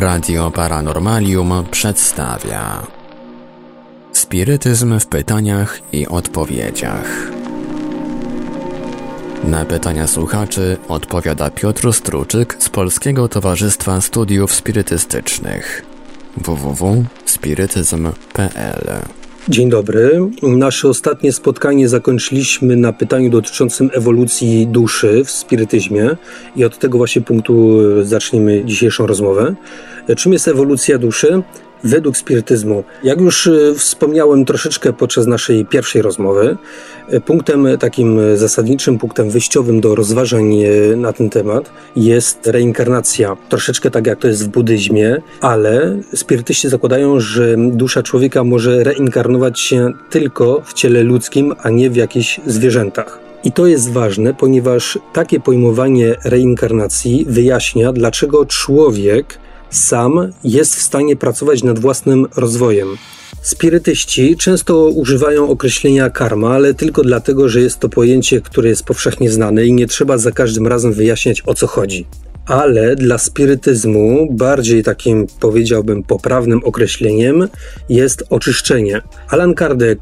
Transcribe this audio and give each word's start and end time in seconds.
Radio 0.00 0.50
Paranormalium 0.50 1.64
przedstawia 1.70 2.86
Spirytyzm 4.12 5.00
w 5.00 5.06
pytaniach 5.06 5.80
i 5.92 6.06
odpowiedziach. 6.06 7.06
Na 9.44 9.64
pytania 9.64 10.06
słuchaczy 10.06 10.76
odpowiada 10.88 11.50
Piotr 11.50 11.92
Struczyk 11.92 12.56
z 12.58 12.68
Polskiego 12.68 13.28
Towarzystwa 13.28 14.00
Studiów 14.00 14.54
Spirytystycznych 14.54 15.86
www.spirytyzm.pl 16.36 19.19
Dzień 19.50 19.68
dobry. 19.68 20.20
Nasze 20.42 20.88
ostatnie 20.88 21.32
spotkanie 21.32 21.88
zakończyliśmy 21.88 22.76
na 22.76 22.92
pytaniu 22.92 23.30
dotyczącym 23.30 23.90
ewolucji 23.92 24.66
duszy 24.66 25.24
w 25.24 25.30
spirytyzmie 25.30 26.16
i 26.56 26.64
od 26.64 26.78
tego 26.78 26.98
właśnie 26.98 27.22
punktu 27.22 27.78
zaczniemy 28.04 28.64
dzisiejszą 28.64 29.06
rozmowę. 29.06 29.54
Czym 30.16 30.32
jest 30.32 30.48
ewolucja 30.48 30.98
duszy? 30.98 31.42
Według 31.84 32.16
spirytyzmu. 32.16 32.84
Jak 33.04 33.20
już 33.20 33.46
e, 33.46 33.74
wspomniałem 33.74 34.44
troszeczkę 34.44 34.92
podczas 34.92 35.26
naszej 35.26 35.66
pierwszej 35.66 36.02
rozmowy, 36.02 36.56
e, 37.08 37.20
punktem 37.20 37.66
takim 37.78 38.20
zasadniczym, 38.36 38.98
punktem 38.98 39.30
wyjściowym 39.30 39.80
do 39.80 39.94
rozważań 39.94 40.54
e, 40.62 40.96
na 40.96 41.12
ten 41.12 41.30
temat 41.30 41.70
jest 41.96 42.46
reinkarnacja. 42.46 43.36
Troszeczkę 43.48 43.90
tak 43.90 44.06
jak 44.06 44.18
to 44.18 44.28
jest 44.28 44.44
w 44.44 44.48
buddyzmie, 44.48 45.22
ale 45.40 45.98
spirytyści 46.14 46.68
zakładają, 46.68 47.20
że 47.20 47.56
dusza 47.58 48.02
człowieka 48.02 48.44
może 48.44 48.84
reinkarnować 48.84 49.60
się 49.60 49.92
tylko 50.10 50.62
w 50.64 50.72
ciele 50.72 51.02
ludzkim, 51.02 51.54
a 51.62 51.70
nie 51.70 51.90
w 51.90 51.96
jakichś 51.96 52.40
zwierzętach. 52.46 53.30
I 53.44 53.52
to 53.52 53.66
jest 53.66 53.92
ważne, 53.92 54.34
ponieważ 54.34 54.98
takie 55.12 55.40
pojmowanie 55.40 56.16
reinkarnacji 56.24 57.26
wyjaśnia, 57.28 57.92
dlaczego 57.92 58.46
człowiek 58.46 59.38
sam 59.70 60.32
jest 60.44 60.76
w 60.76 60.82
stanie 60.82 61.16
pracować 61.16 61.62
nad 61.62 61.78
własnym 61.78 62.26
rozwojem. 62.36 62.88
Spirytyści 63.42 64.36
często 64.36 64.88
używają 64.88 65.48
określenia 65.48 66.10
karma, 66.10 66.54
ale 66.54 66.74
tylko 66.74 67.02
dlatego, 67.02 67.48
że 67.48 67.60
jest 67.60 67.78
to 67.78 67.88
pojęcie, 67.88 68.40
które 68.40 68.68
jest 68.68 68.84
powszechnie 68.84 69.30
znane 69.30 69.66
i 69.66 69.72
nie 69.72 69.86
trzeba 69.86 70.18
za 70.18 70.30
każdym 70.32 70.66
razem 70.66 70.92
wyjaśniać 70.92 71.42
o 71.46 71.54
co 71.54 71.66
chodzi 71.66 72.06
ale 72.46 72.96
dla 72.96 73.18
spirytyzmu 73.18 74.28
bardziej 74.30 74.82
takim, 74.82 75.26
powiedziałbym, 75.40 76.02
poprawnym 76.02 76.64
określeniem 76.64 77.48
jest 77.88 78.24
oczyszczenie. 78.30 79.02
Alan 79.28 79.54
Kardec 79.54 79.98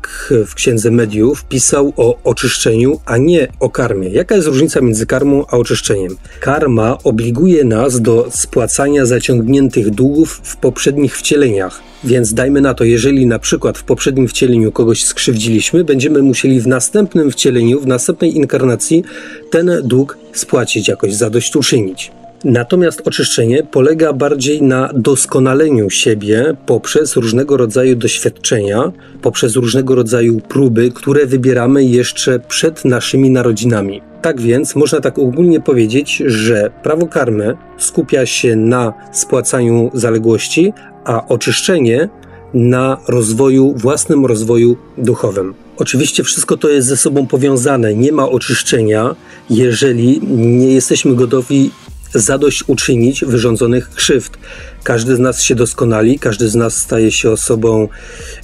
w 0.46 0.54
Księdze 0.54 0.90
Mediów 0.90 1.44
pisał 1.44 1.92
o 1.96 2.18
oczyszczeniu, 2.24 3.00
a 3.06 3.16
nie 3.16 3.48
o 3.60 3.70
karmie. 3.70 4.08
Jaka 4.08 4.34
jest 4.34 4.48
różnica 4.48 4.80
między 4.80 5.06
karmą 5.06 5.44
a 5.48 5.56
oczyszczeniem? 5.56 6.16
Karma 6.40 6.98
obliguje 7.04 7.64
nas 7.64 8.00
do 8.00 8.28
spłacania 8.30 9.06
zaciągniętych 9.06 9.90
długów 9.90 10.40
w 10.42 10.56
poprzednich 10.56 11.18
wcieleniach. 11.18 11.80
Więc 12.04 12.34
dajmy 12.34 12.60
na 12.60 12.74
to, 12.74 12.84
jeżeli 12.84 13.26
na 13.26 13.38
przykład 13.38 13.78
w 13.78 13.84
poprzednim 13.84 14.28
wcieleniu 14.28 14.72
kogoś 14.72 15.04
skrzywdziliśmy, 15.04 15.84
będziemy 15.84 16.22
musieli 16.22 16.60
w 16.60 16.66
następnym 16.66 17.30
wcieleniu, 17.30 17.80
w 17.80 17.86
następnej 17.86 18.36
inkarnacji 18.36 19.04
ten 19.50 19.70
dług 19.84 20.18
spłacić, 20.32 20.88
jakoś 20.88 21.14
zadośćuczynić. 21.14 22.10
Natomiast 22.44 23.08
oczyszczenie 23.08 23.62
polega 23.62 24.12
bardziej 24.12 24.62
na 24.62 24.90
doskonaleniu 24.94 25.90
siebie 25.90 26.56
poprzez 26.66 27.16
różnego 27.16 27.56
rodzaju 27.56 27.96
doświadczenia, 27.96 28.92
poprzez 29.22 29.56
różnego 29.56 29.94
rodzaju 29.94 30.40
próby, 30.40 30.90
które 30.90 31.26
wybieramy 31.26 31.84
jeszcze 31.84 32.38
przed 32.38 32.84
naszymi 32.84 33.30
narodzinami. 33.30 34.02
Tak 34.22 34.40
więc 34.40 34.74
można 34.74 35.00
tak 35.00 35.18
ogólnie 35.18 35.60
powiedzieć, 35.60 36.22
że 36.26 36.70
prawo 36.82 37.06
karmy 37.06 37.56
skupia 37.78 38.26
się 38.26 38.56
na 38.56 38.92
spłacaniu 39.12 39.90
zaległości, 39.94 40.72
a 41.08 41.28
oczyszczenie 41.28 42.08
na 42.54 42.98
rozwoju, 43.08 43.74
własnym 43.76 44.26
rozwoju 44.26 44.76
duchowym. 44.98 45.54
Oczywiście 45.76 46.24
wszystko 46.24 46.56
to 46.56 46.68
jest 46.68 46.88
ze 46.88 46.96
sobą 46.96 47.26
powiązane. 47.26 47.94
Nie 47.94 48.12
ma 48.12 48.28
oczyszczenia, 48.28 49.16
jeżeli 49.50 50.20
nie 50.36 50.74
jesteśmy 50.74 51.14
gotowi 51.14 51.70
zadośćuczynić 52.14 53.24
wyrządzonych 53.24 53.90
krzywd. 53.90 54.38
Każdy 54.82 55.16
z 55.16 55.18
nas 55.18 55.42
się 55.42 55.54
doskonali, 55.54 56.18
każdy 56.18 56.48
z 56.48 56.54
nas 56.54 56.76
staje 56.76 57.12
się 57.12 57.30
osobą, 57.30 57.88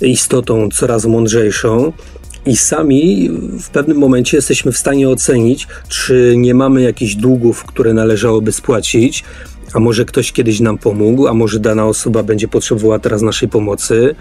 istotą 0.01 0.69
coraz 0.73 1.05
mądrzejszą. 1.07 1.93
I 2.47 2.57
sami 2.57 3.31
w 3.61 3.71
pewnym 3.71 3.99
momencie 3.99 4.37
jesteśmy 4.37 4.73
w 4.73 4.79
stanie 4.79 5.09
ocenić, 5.09 5.67
czy 5.89 6.35
nie 6.37 6.55
mamy 6.55 6.83
jakichś 6.83 7.15
długów, 7.15 7.65
które 7.65 7.95
należałoby 7.95 8.53
spłacić, 8.53 9.25
a 9.75 9.81
może 9.81 10.05
ktoś 10.05 10.33
kiedyś 10.33 10.61
nam 10.61 10.79
pomógł, 10.79 11.27
a 11.27 11.35
może 11.35 11.61
dana 11.61 11.87
osoba 11.87 12.23
będzie 12.23 12.49
potrzebowała 12.49 12.99
teraz 12.99 13.23
naszej 13.23 13.49
pomocy, 13.49 14.15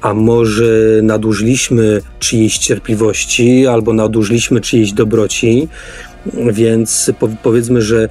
a 0.00 0.14
może 0.14 1.00
nadużyliśmy 1.02 2.02
czyjejś 2.18 2.58
cierpliwości, 2.58 3.66
albo 3.66 3.92
nadużyliśmy 3.92 4.60
czyjejś 4.60 4.92
dobroci. 4.92 5.68
Więc 6.52 7.10
powiedzmy, 7.42 7.82
że 7.82 8.08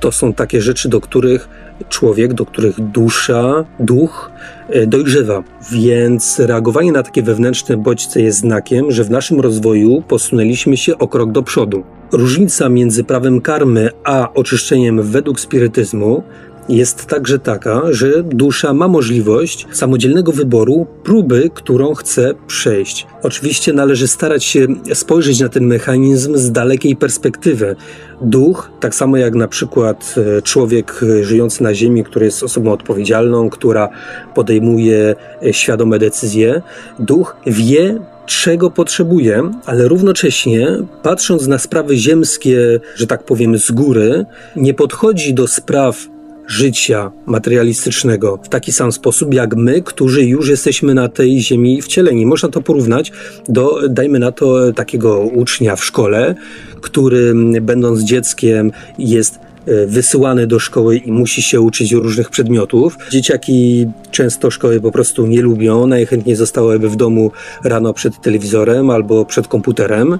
to 0.00 0.12
są 0.12 0.32
takie 0.32 0.62
rzeczy, 0.62 0.88
do 0.88 1.00
których 1.00 1.48
człowiek, 1.88 2.34
do 2.34 2.46
których 2.46 2.80
dusza, 2.80 3.64
duch 3.80 4.30
e, 4.68 4.86
dojrzewa. 4.86 5.42
Więc 5.72 6.38
reagowanie 6.38 6.92
na 6.92 7.02
takie 7.02 7.22
wewnętrzne 7.22 7.76
bodźce 7.76 8.22
jest 8.22 8.38
znakiem, 8.38 8.90
że 8.90 9.04
w 9.04 9.10
naszym 9.10 9.40
rozwoju 9.40 10.02
posunęliśmy 10.08 10.76
się 10.76 10.98
o 10.98 11.08
krok 11.08 11.32
do 11.32 11.42
przodu. 11.42 11.82
Różnica 12.12 12.68
między 12.68 13.04
prawem 13.04 13.40
karmy 13.40 13.90
a 14.04 14.32
oczyszczeniem 14.34 15.02
według 15.02 15.40
spirytyzmu 15.40 16.22
jest 16.68 17.06
także 17.06 17.38
taka, 17.38 17.82
że 17.90 18.22
dusza 18.22 18.74
ma 18.74 18.88
możliwość 18.88 19.66
samodzielnego 19.72 20.32
wyboru 20.32 20.86
próby, 21.04 21.50
którą 21.54 21.94
chce 21.94 22.34
przejść. 22.46 23.06
Oczywiście 23.22 23.72
należy 23.72 24.08
starać 24.08 24.44
się 24.44 24.66
spojrzeć 24.94 25.40
na 25.40 25.48
ten 25.48 25.66
mechanizm 25.66 26.36
z 26.36 26.52
dalekiej 26.52 26.96
perspektywy. 26.96 27.76
Duch, 28.20 28.70
tak 28.80 28.94
samo 28.94 29.16
jak 29.16 29.34
na 29.34 29.48
przykład 29.48 30.14
e, 30.38 30.42
człowiek 30.42 31.00
żyjący 31.22 31.62
na 31.62 31.74
Ziemi, 31.74 32.04
który 32.04 32.26
jest 32.26 32.42
osobą 32.42 32.72
odpowiedzialną, 32.72 33.50
która 33.50 33.88
podejmuje 34.34 35.14
e, 35.42 35.52
świadome 35.52 35.98
decyzje, 35.98 36.62
duch 36.98 37.36
wie, 37.46 37.98
czego 38.26 38.70
potrzebuje, 38.70 39.50
ale 39.66 39.88
równocześnie, 39.88 40.68
patrząc 41.02 41.46
na 41.46 41.58
sprawy 41.58 41.96
ziemskie, 41.96 42.80
że 42.94 43.06
tak 43.06 43.24
powiem, 43.24 43.58
z 43.58 43.70
góry, 43.70 44.24
nie 44.56 44.74
podchodzi 44.74 45.34
do 45.34 45.48
spraw 45.48 46.06
życia 46.46 47.10
materialistycznego 47.26 48.38
w 48.42 48.48
taki 48.48 48.72
sam 48.72 48.92
sposób 48.92 49.34
jak 49.34 49.56
my, 49.56 49.82
którzy 49.82 50.24
już 50.24 50.48
jesteśmy 50.48 50.94
na 50.94 51.08
tej 51.08 51.40
ziemi 51.40 51.82
wcieleni. 51.82 52.26
Można 52.26 52.48
to 52.48 52.62
porównać 52.62 53.12
do, 53.48 53.88
dajmy 53.88 54.18
na 54.18 54.32
to, 54.32 54.72
takiego 54.72 55.20
ucznia 55.20 55.76
w 55.76 55.84
szkole, 55.84 56.34
który 56.80 57.34
będąc 57.60 58.02
dzieckiem 58.02 58.72
jest 58.98 59.38
e, 59.66 59.86
wysyłany 59.86 60.46
do 60.46 60.58
szkoły 60.58 60.96
i 60.96 61.12
musi 61.12 61.42
się 61.42 61.60
uczyć 61.60 61.92
różnych 61.92 62.30
przedmiotów. 62.30 62.98
Dzieciaki 63.10 63.86
często 64.10 64.50
szkoły 64.50 64.80
po 64.80 64.92
prostu 64.92 65.26
nie 65.26 65.42
lubią, 65.42 65.86
najchętniej 65.86 66.36
zostałyby 66.36 66.88
w 66.88 66.96
domu 66.96 67.32
rano 67.64 67.94
przed 67.94 68.20
telewizorem 68.22 68.90
albo 68.90 69.24
przed 69.24 69.48
komputerem, 69.48 70.18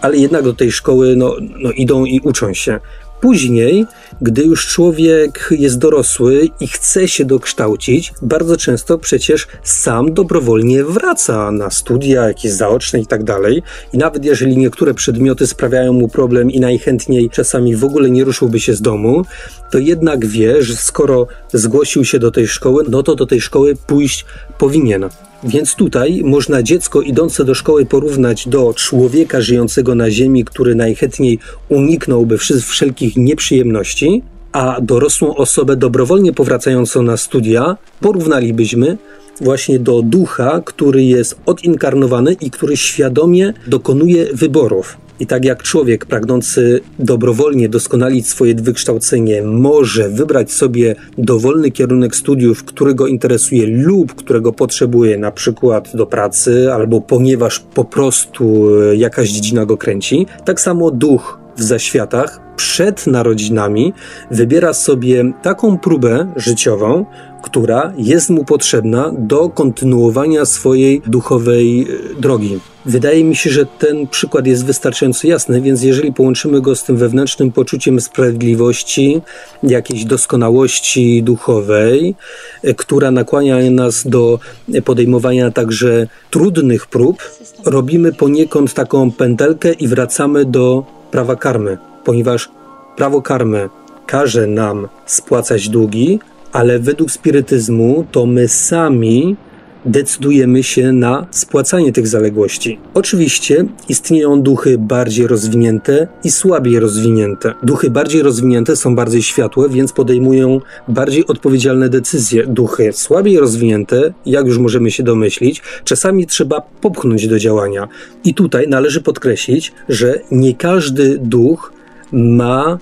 ale 0.00 0.16
jednak 0.16 0.42
do 0.42 0.54
tej 0.54 0.72
szkoły 0.72 1.16
no, 1.16 1.36
no 1.58 1.70
idą 1.70 2.04
i 2.04 2.20
uczą 2.20 2.54
się. 2.54 2.80
Później, 3.20 3.86
gdy 4.20 4.42
już 4.42 4.66
człowiek 4.66 5.48
jest 5.50 5.78
dorosły 5.78 6.48
i 6.60 6.68
chce 6.68 7.08
się 7.08 7.24
dokształcić, 7.24 8.12
bardzo 8.22 8.56
często 8.56 8.98
przecież 8.98 9.46
sam 9.62 10.14
dobrowolnie 10.14 10.84
wraca 10.84 11.50
na 11.50 11.70
studia, 11.70 12.28
jakieś 12.28 12.52
zaoczne 12.52 13.00
i 13.00 13.06
tak 13.06 13.24
dalej. 13.24 13.62
I 13.92 13.98
nawet 13.98 14.24
jeżeli 14.24 14.56
niektóre 14.56 14.94
przedmioty 14.94 15.46
sprawiają 15.46 15.92
mu 15.92 16.08
problem 16.08 16.50
i 16.50 16.60
najchętniej 16.60 17.30
czasami 17.30 17.76
w 17.76 17.84
ogóle 17.84 18.10
nie 18.10 18.24
ruszyłby 18.24 18.60
się 18.60 18.74
z 18.74 18.82
domu, 18.82 19.24
to 19.70 19.78
jednak 19.78 20.26
wie, 20.26 20.62
że 20.62 20.76
skoro 20.76 21.26
zgłosił 21.52 22.04
się 22.04 22.18
do 22.18 22.30
tej 22.30 22.48
szkoły, 22.48 22.84
no 22.88 23.02
to 23.02 23.14
do 23.14 23.26
tej 23.26 23.40
szkoły 23.40 23.76
pójść 23.86 24.24
powinien. 24.58 25.08
Więc 25.46 25.74
tutaj 25.74 26.22
można 26.24 26.62
dziecko 26.62 27.00
idące 27.00 27.44
do 27.44 27.54
szkoły 27.54 27.86
porównać 27.86 28.48
do 28.48 28.74
człowieka 28.74 29.40
żyjącego 29.40 29.94
na 29.94 30.10
ziemi, 30.10 30.44
który 30.44 30.74
najchętniej 30.74 31.38
uniknąłby 31.68 32.38
wszelkich 32.38 33.16
nieprzyjemności, 33.16 34.22
a 34.52 34.80
dorosłą 34.80 35.34
osobę 35.36 35.76
dobrowolnie 35.76 36.32
powracającą 36.32 37.02
na 37.02 37.16
studia 37.16 37.76
porównalibyśmy 38.00 38.98
właśnie 39.40 39.78
do 39.78 40.02
ducha, 40.02 40.60
który 40.64 41.04
jest 41.04 41.36
odinkarnowany 41.46 42.32
i 42.32 42.50
który 42.50 42.76
świadomie 42.76 43.52
dokonuje 43.66 44.26
wyborów. 44.34 44.96
I 45.20 45.26
tak 45.26 45.44
jak 45.44 45.62
człowiek 45.62 46.06
pragnący 46.06 46.80
dobrowolnie 46.98 47.68
doskonalić 47.68 48.28
swoje 48.28 48.54
wykształcenie 48.54 49.42
może 49.42 50.08
wybrać 50.08 50.52
sobie 50.52 50.94
dowolny 51.18 51.70
kierunek 51.70 52.16
studiów, 52.16 52.64
który 52.64 52.94
go 52.94 53.06
interesuje 53.06 53.66
lub 53.66 54.14
którego 54.14 54.52
potrzebuje, 54.52 55.18
na 55.18 55.32
przykład 55.32 55.96
do 55.96 56.06
pracy, 56.06 56.72
albo 56.72 57.00
ponieważ 57.00 57.60
po 57.60 57.84
prostu 57.84 58.68
e, 58.80 58.96
jakaś 58.96 59.30
dziedzina 59.30 59.66
go 59.66 59.76
kręci, 59.76 60.26
tak 60.44 60.60
samo 60.60 60.90
duch 60.90 61.38
w 61.56 61.62
zaświatach 61.62 62.40
przed 62.56 63.06
narodzinami 63.06 63.92
wybiera 64.30 64.72
sobie 64.72 65.32
taką 65.42 65.78
próbę 65.78 66.32
życiową, 66.36 67.06
która 67.46 67.92
jest 67.96 68.30
mu 68.30 68.44
potrzebna 68.44 69.12
do 69.18 69.48
kontynuowania 69.48 70.44
swojej 70.44 71.02
duchowej 71.06 71.82
e, 71.82 72.20
drogi. 72.20 72.58
Wydaje 72.86 73.24
mi 73.24 73.36
się, 73.36 73.50
że 73.50 73.66
ten 73.66 74.06
przykład 74.06 74.46
jest 74.46 74.64
wystarczająco 74.64 75.28
jasny, 75.28 75.60
więc 75.60 75.82
jeżeli 75.82 76.12
połączymy 76.12 76.60
go 76.60 76.76
z 76.76 76.84
tym 76.84 76.96
wewnętrznym 76.96 77.52
poczuciem 77.52 78.00
sprawiedliwości, 78.00 79.20
jakiejś 79.62 80.04
doskonałości 80.04 81.22
duchowej, 81.22 82.14
e, 82.62 82.74
która 82.74 83.10
nakłania 83.10 83.70
nas 83.70 84.06
do 84.06 84.38
podejmowania 84.84 85.50
także 85.50 86.06
trudnych 86.30 86.86
prób, 86.86 87.16
robimy 87.64 88.12
poniekąd 88.12 88.74
taką 88.74 89.10
pętelkę 89.10 89.72
i 89.72 89.88
wracamy 89.88 90.44
do 90.44 90.84
prawa 91.10 91.36
karmy, 91.36 91.78
ponieważ 92.04 92.48
prawo 92.96 93.22
karmy 93.22 93.68
każe 94.06 94.46
nam 94.46 94.88
spłacać 95.06 95.68
długi, 95.68 96.18
ale 96.56 96.78
według 96.78 97.10
spirytyzmu 97.10 98.06
to 98.12 98.26
my 98.26 98.48
sami 98.48 99.36
decydujemy 99.84 100.62
się 100.62 100.92
na 100.92 101.26
spłacanie 101.30 101.92
tych 101.92 102.08
zaległości. 102.08 102.78
Oczywiście 102.94 103.64
istnieją 103.88 104.42
duchy 104.42 104.78
bardziej 104.78 105.26
rozwinięte 105.26 106.08
i 106.24 106.30
słabiej 106.30 106.80
rozwinięte. 106.80 107.54
Duchy 107.62 107.90
bardziej 107.90 108.22
rozwinięte 108.22 108.76
są 108.76 108.96
bardziej 108.96 109.22
światłe, 109.22 109.68
więc 109.68 109.92
podejmują 109.92 110.60
bardziej 110.88 111.26
odpowiedzialne 111.26 111.88
decyzje. 111.88 112.46
Duchy 112.46 112.92
słabiej 112.92 113.38
rozwinięte, 113.38 114.12
jak 114.26 114.46
już 114.46 114.58
możemy 114.58 114.90
się 114.90 115.02
domyślić, 115.02 115.62
czasami 115.84 116.26
trzeba 116.26 116.60
popchnąć 116.60 117.28
do 117.28 117.38
działania. 117.38 117.88
I 118.24 118.34
tutaj 118.34 118.68
należy 118.68 119.00
podkreślić, 119.00 119.72
że 119.88 120.20
nie 120.30 120.54
każdy 120.54 121.18
duch 121.18 121.72
ma 122.12 122.78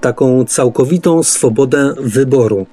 taką 0.00 0.44
całkowitą 0.44 1.22
swobodę 1.22 1.94
wyboru. 2.00 2.66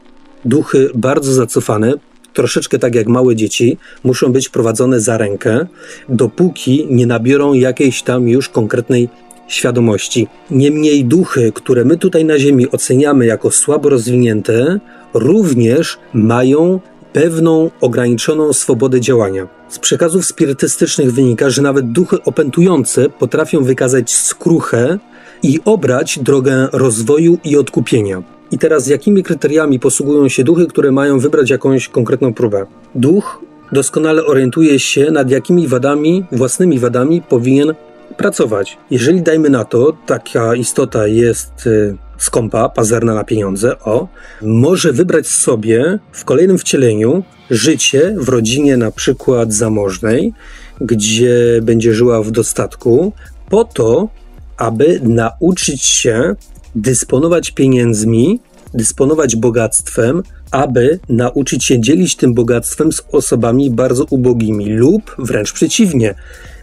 Duchy 0.46 0.90
bardzo 0.96 1.34
zacofane, 1.34 1.94
troszeczkę 2.34 2.80
tak 2.80 2.96
jak 2.96 3.08
małe 3.08 3.36
dzieci, 3.36 3.78
muszą 4.04 4.32
być 4.32 4.50
prowadzone 4.50 5.00
za 5.00 5.18
rękę, 5.18 5.68
dopóki 6.10 6.88
nie 6.90 7.08
nabiorą 7.08 7.54
jakiejś 7.54 8.04
tam 8.04 8.30
już 8.30 8.50
konkretnej 8.50 9.10
świadomości. 9.48 10.28
Niemniej 10.52 11.06
duchy, 11.06 11.52
które 11.56 11.86
my 11.86 11.98
tutaj 11.98 12.26
na 12.26 12.40
Ziemi 12.40 12.72
oceniamy 12.72 13.26
jako 13.26 13.52
słabo 13.52 13.90
rozwinięte, 13.90 14.80
również 15.14 15.98
mają 16.14 16.80
pewną 17.14 17.70
ograniczoną 17.82 18.54
swobodę 18.54 19.02
działania. 19.02 19.48
Z 19.70 19.80
przekazów 19.80 20.26
spirytystycznych 20.26 21.14
wynika, 21.14 21.50
że 21.50 21.62
nawet 21.62 21.92
duchy 21.92 22.24
opętujące 22.24 23.10
potrafią 23.10 23.64
wykazać 23.64 24.12
skruchę 24.12 25.00
i 25.44 25.60
obrać 25.66 26.20
drogę 26.20 26.68
rozwoju 26.72 27.38
i 27.44 27.58
odkupienia. 27.58 28.24
I 28.52 28.58
teraz 28.58 28.88
jakimi 28.88 29.24
kryteriami 29.24 29.80
posługują 29.80 30.30
się 30.30 30.44
duchy, 30.44 30.68
które 30.68 30.92
mają 30.92 31.20
wybrać 31.20 31.50
jakąś 31.50 31.88
konkretną 31.88 32.34
próbę? 32.34 32.66
Duch 32.96 33.42
doskonale 33.72 34.26
orientuje 34.26 34.80
się, 34.80 35.12
nad 35.12 35.30
jakimi 35.30 35.68
wadami, 35.68 36.26
własnymi 36.32 36.80
wadami 36.80 37.22
powinien 37.22 37.74
pracować. 38.18 38.78
Jeżeli 38.92 39.22
dajmy 39.22 39.50
na 39.50 39.66
to, 39.66 39.98
taka 40.06 40.56
istota 40.56 41.08
jest 41.08 41.68
y, 41.68 41.98
skąpa, 42.18 42.70
pazerna 42.70 43.14
na 43.16 43.24
pieniądze, 43.24 43.80
o, 43.80 44.08
może 44.42 44.94
wybrać 44.94 45.28
sobie 45.28 46.00
w 46.12 46.26
kolejnym 46.26 46.58
wcieleniu 46.58 47.24
życie 47.50 48.16
w 48.18 48.30
rodzinie 48.30 48.78
na 48.78 48.92
przykład 48.92 49.54
zamożnej, 49.54 50.34
gdzie 50.82 51.60
będzie 51.62 51.94
żyła 51.94 52.24
w 52.24 52.32
dostatku, 52.32 53.14
po 53.50 53.64
to, 53.64 54.10
aby 54.58 55.00
nauczyć 55.04 55.82
się 55.84 56.36
dysponować 56.76 57.52
pieniędzmi, 57.52 58.40
dysponować 58.74 59.36
bogactwem, 59.36 60.24
aby 60.52 61.00
nauczyć 61.10 61.66
się 61.66 61.80
dzielić 61.80 62.16
tym 62.16 62.34
bogactwem 62.34 62.92
z 62.92 63.02
osobami 63.12 63.70
bardzo 63.70 64.06
ubogimi, 64.10 64.66
lub 64.66 65.16
wręcz 65.20 65.54
przeciwnie, 65.54 66.16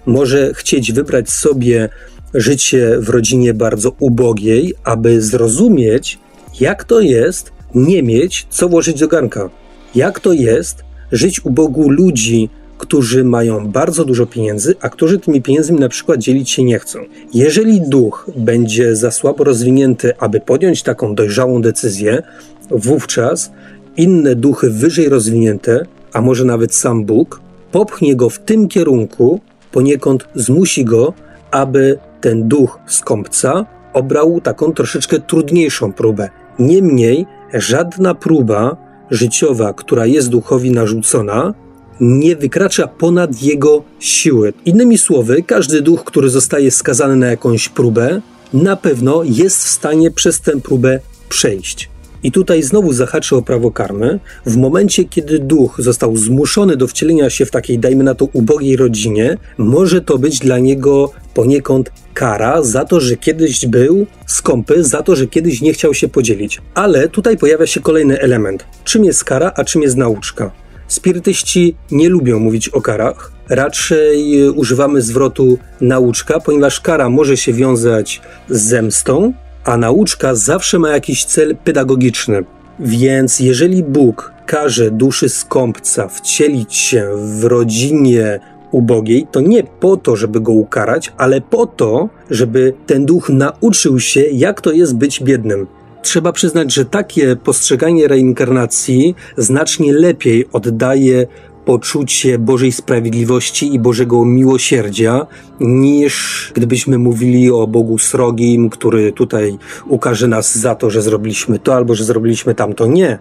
może 0.07 0.55
chcieć 0.55 0.93
wybrać 0.93 1.31
sobie 1.31 1.89
życie 2.35 2.97
w 3.01 3.09
rodzinie 3.09 3.55
bardzo 3.55 3.93
ubogiej, 4.01 4.75
aby 4.85 5.23
zrozumieć, 5.23 6.19
jak 6.61 6.85
to 6.85 7.01
jest 7.01 7.53
nie 7.75 8.03
mieć 8.03 8.47
co 8.51 8.69
włożyć 8.69 9.01
do 9.01 9.09
garnka. 9.09 9.51
Jak 9.95 10.21
to 10.21 10.33
jest 10.33 10.85
żyć 11.13 11.45
u 11.45 11.51
Bogu 11.51 11.91
ludzi, 11.91 12.51
którzy 12.79 13.25
mają 13.25 13.69
bardzo 13.69 14.05
dużo 14.05 14.27
pieniędzy, 14.27 14.75
a 14.81 14.89
którzy 14.89 15.19
tymi 15.19 15.43
pieniędzmi 15.43 15.81
na 15.81 15.89
przykład 15.89 16.19
dzielić 16.19 16.51
się 16.51 16.65
nie 16.65 16.79
chcą. 16.79 16.99
Jeżeli 17.35 17.81
duch 17.81 18.31
będzie 18.37 18.97
za 18.97 19.11
słabo 19.11 19.45
rozwinięty, 19.45 20.13
aby 20.19 20.41
podjąć 20.41 20.83
taką 20.83 21.15
dojrzałą 21.15 21.63
decyzję, 21.63 22.23
wówczas 22.71 23.51
inne 23.97 24.35
duchy 24.35 24.71
wyżej 24.71 25.09
rozwinięte, 25.09 25.87
a 26.13 26.21
może 26.21 26.45
nawet 26.45 26.75
sam 26.75 27.05
Bóg, 27.05 27.41
popchnie 27.73 28.17
go 28.17 28.31
w 28.31 28.39
tym 28.39 28.69
kierunku, 28.69 29.41
poniekąd 29.73 30.29
zmusi 30.35 30.85
go, 30.85 31.13
aby 31.51 31.99
ten 32.21 32.49
duch 32.49 32.79
skąpca 32.87 33.67
obrał 33.93 34.41
taką 34.41 34.73
troszeczkę 34.73 35.21
trudniejszą 35.21 35.93
próbę. 35.93 36.29
Niemniej 36.59 37.27
żadna 37.55 38.15
próba 38.15 38.77
życiowa, 39.11 39.73
która 39.73 40.07
jest 40.07 40.29
duchowi 40.29 40.71
narzucona, 40.71 41.55
nie 42.01 42.37
wykracza 42.37 42.87
ponad 42.87 43.43
jego 43.43 43.85
siły. 44.01 44.53
Innymi 44.65 44.99
słowy, 44.99 45.43
każdy 45.43 45.83
duch, 45.83 46.05
który 46.05 46.31
zostaje 46.31 46.71
skazany 46.71 47.17
na 47.17 47.27
jakąś 47.27 47.69
próbę, 47.69 48.21
na 48.53 48.77
pewno 48.77 49.23
jest 49.25 49.65
w 49.65 49.69
stanie 49.69 50.11
przez 50.11 50.41
tę 50.41 50.61
próbę 50.61 51.01
przejść. 51.29 51.89
I 52.23 52.33
tutaj 52.33 52.63
znowu 52.63 52.93
zahaczę 52.93 53.37
o 53.37 53.43
prawo 53.43 53.71
karmy. 53.71 54.21
W 54.47 54.57
momencie, 54.57 55.05
kiedy 55.05 55.39
duch 55.39 55.77
został 55.79 56.17
zmuszony 56.17 56.77
do 56.77 56.87
wcielenia 56.87 57.31
się 57.31 57.47
w 57.47 57.51
takiej, 57.51 57.79
dajmy 57.79 58.05
na 58.05 58.15
to, 58.15 58.29
ubogiej 58.33 58.77
rodzinie, 58.77 59.37
może 59.59 60.01
to 60.01 60.19
być 60.19 60.39
dla 60.39 60.59
niego 60.59 61.11
poniekąd 61.35 61.93
kara 62.15 62.63
za 62.63 62.85
to, 62.85 63.01
że 63.01 63.17
kiedyś 63.17 63.67
był 63.67 64.07
skąpy, 64.27 64.85
za 64.85 65.03
to, 65.03 65.17
że 65.17 65.27
kiedyś 65.27 65.61
nie 65.61 65.73
chciał 65.73 65.95
się 65.95 66.09
podzielić. 66.09 66.61
Ale 66.75 67.09
tutaj 67.09 67.37
pojawia 67.37 67.67
się 67.67 67.81
kolejny 67.81 68.21
element. 68.21 68.65
Czym 68.85 69.05
jest 69.05 69.25
kara, 69.25 69.53
a 69.57 69.65
czym 69.65 69.83
jest 69.83 69.97
nauczka? 69.97 70.51
Spirytyści 70.89 71.77
nie 71.91 72.09
lubią 72.09 72.39
mówić 72.39 72.69
o 72.69 72.81
karach. 72.81 73.33
Raczej 73.49 74.43
e, 74.43 74.53
używamy 74.53 75.03
zwrotu 75.03 75.59
nauczka, 75.81 76.41
ponieważ 76.41 76.81
kara 76.81 77.11
może 77.11 77.37
się 77.37 77.53
wiązać 77.53 78.21
z 78.49 78.61
zemstą, 78.63 79.33
a 79.65 79.77
nauczka 79.77 80.35
zawsze 80.35 80.79
ma 80.79 80.89
jakiś 80.89 81.25
cel 81.25 81.57
pedagogiczny. 81.57 82.45
Więc 82.81 83.41
jeżeli 83.41 83.83
Bóg 83.83 84.33
każe 84.47 84.91
duszy 84.91 85.29
skąpca 85.29 86.09
wcielić 86.09 86.77
się 86.77 87.11
w 87.17 87.45
rodzinie 87.45 88.41
ubogiej, 88.71 89.27
to 89.33 89.41
nie 89.41 89.65
po 89.65 89.97
to, 89.97 90.17
żeby 90.17 90.41
go 90.41 90.53
ukarać, 90.53 91.13
ale 91.17 91.41
po 91.41 91.67
to, 91.67 92.09
żeby 92.31 92.75
ten 92.87 93.07
duch 93.07 93.29
nauczył 93.29 94.01
się, 94.01 94.21
jak 94.21 94.61
to 94.61 94.73
jest 94.73 94.97
być 94.97 95.23
biednym. 95.23 95.67
Trzeba 96.03 96.33
przyznać, 96.33 96.75
że 96.75 96.85
takie 96.85 97.37
postrzeganie 97.37 98.09
reinkarnacji 98.09 99.15
znacznie 99.37 99.93
lepiej 99.93 100.49
oddaje 100.53 101.27
poczucie 101.65 102.39
Bożej 102.39 102.73
sprawiedliwości 102.73 103.75
i 103.75 103.79
Bożego 103.79 104.25
miłosierdzia, 104.25 105.27
niż 105.61 106.53
gdybyśmy 106.55 106.99
mówili 106.99 107.51
o 107.51 107.67
Bogu 107.67 107.99
srogim, 107.99 108.71
który 108.71 109.13
tutaj 109.13 109.59
ukaże 109.87 110.29
nas 110.29 110.59
za 110.59 110.75
to, 110.75 110.91
że 110.91 111.03
zrobiliśmy 111.03 111.59
to 111.59 111.75
albo 111.75 111.95
że 111.95 112.05
zrobiliśmy 112.05 112.55
tamto. 112.55 112.87
Nie. 112.87 113.19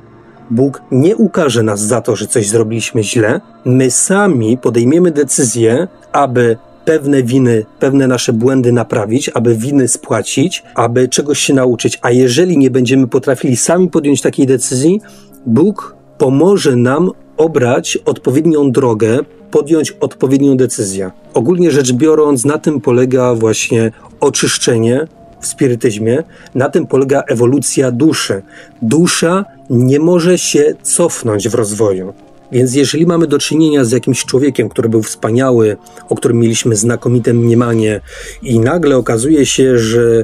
Bóg 0.51 0.81
nie 0.91 1.15
ukaże 1.15 1.63
nas 1.63 1.81
za 1.81 2.01
to, 2.01 2.15
że 2.15 2.27
coś 2.27 2.47
zrobiliśmy 2.47 3.03
źle. 3.03 3.41
My 3.65 3.91
sami 3.91 4.57
podejmiemy 4.57 5.11
decyzję, 5.11 5.87
aby 6.11 6.57
pewne 6.87 7.23
winy, 7.23 7.65
pewne 7.79 8.07
nasze 8.07 8.33
błędy 8.33 8.71
naprawić, 8.71 9.29
aby 9.29 9.55
winy 9.55 9.87
spłacić, 9.87 10.63
aby 10.75 11.07
czegoś 11.07 11.39
się 11.39 11.53
nauczyć. 11.53 11.99
A 12.01 12.11
jeżeli 12.11 12.57
nie 12.57 12.71
będziemy 12.71 13.07
potrafili 13.07 13.57
sami 13.57 13.89
podjąć 13.89 14.21
takiej 14.21 14.45
decyzji, 14.45 15.01
Bóg 15.45 15.95
pomoże 16.17 16.75
nam 16.75 17.11
obrać 17.37 17.97
odpowiednią 18.05 18.71
drogę, 18.71 19.19
podjąć 19.51 19.91
odpowiednią 19.91 20.57
decyzję. 20.57 21.11
Ogólnie 21.33 21.71
rzecz 21.71 21.93
biorąc, 21.93 22.45
na 22.45 22.57
tym 22.57 22.81
polega 22.81 23.35
właśnie 23.35 23.91
oczyszczenie 24.19 25.07
w 25.39 25.47
spirytyzmie, 25.47 26.23
na 26.55 26.69
tym 26.69 26.87
polega 26.87 27.23
ewolucja 27.27 27.91
duszy. 27.91 28.41
Dusza 28.81 29.45
nie 29.69 29.99
może 29.99 30.37
się 30.37 30.73
cofnąć 30.81 31.49
w 31.49 31.55
rozwoju. 31.55 32.13
Więc 32.51 32.75
jeżeli 32.75 33.05
mamy 33.05 33.27
do 33.27 33.39
czynienia 33.39 33.85
z 33.85 33.91
jakimś 33.91 34.25
człowiekiem, 34.25 34.69
który 34.69 34.89
był 34.89 35.03
wspaniały, 35.03 35.77
o 36.09 36.15
którym 36.15 36.39
mieliśmy 36.39 36.75
znakomite 36.75 37.33
mniemanie, 37.33 38.01
i 38.41 38.59
nagle 38.59 38.97
okazuje 38.97 39.45
się, 39.45 39.77
że 39.77 40.23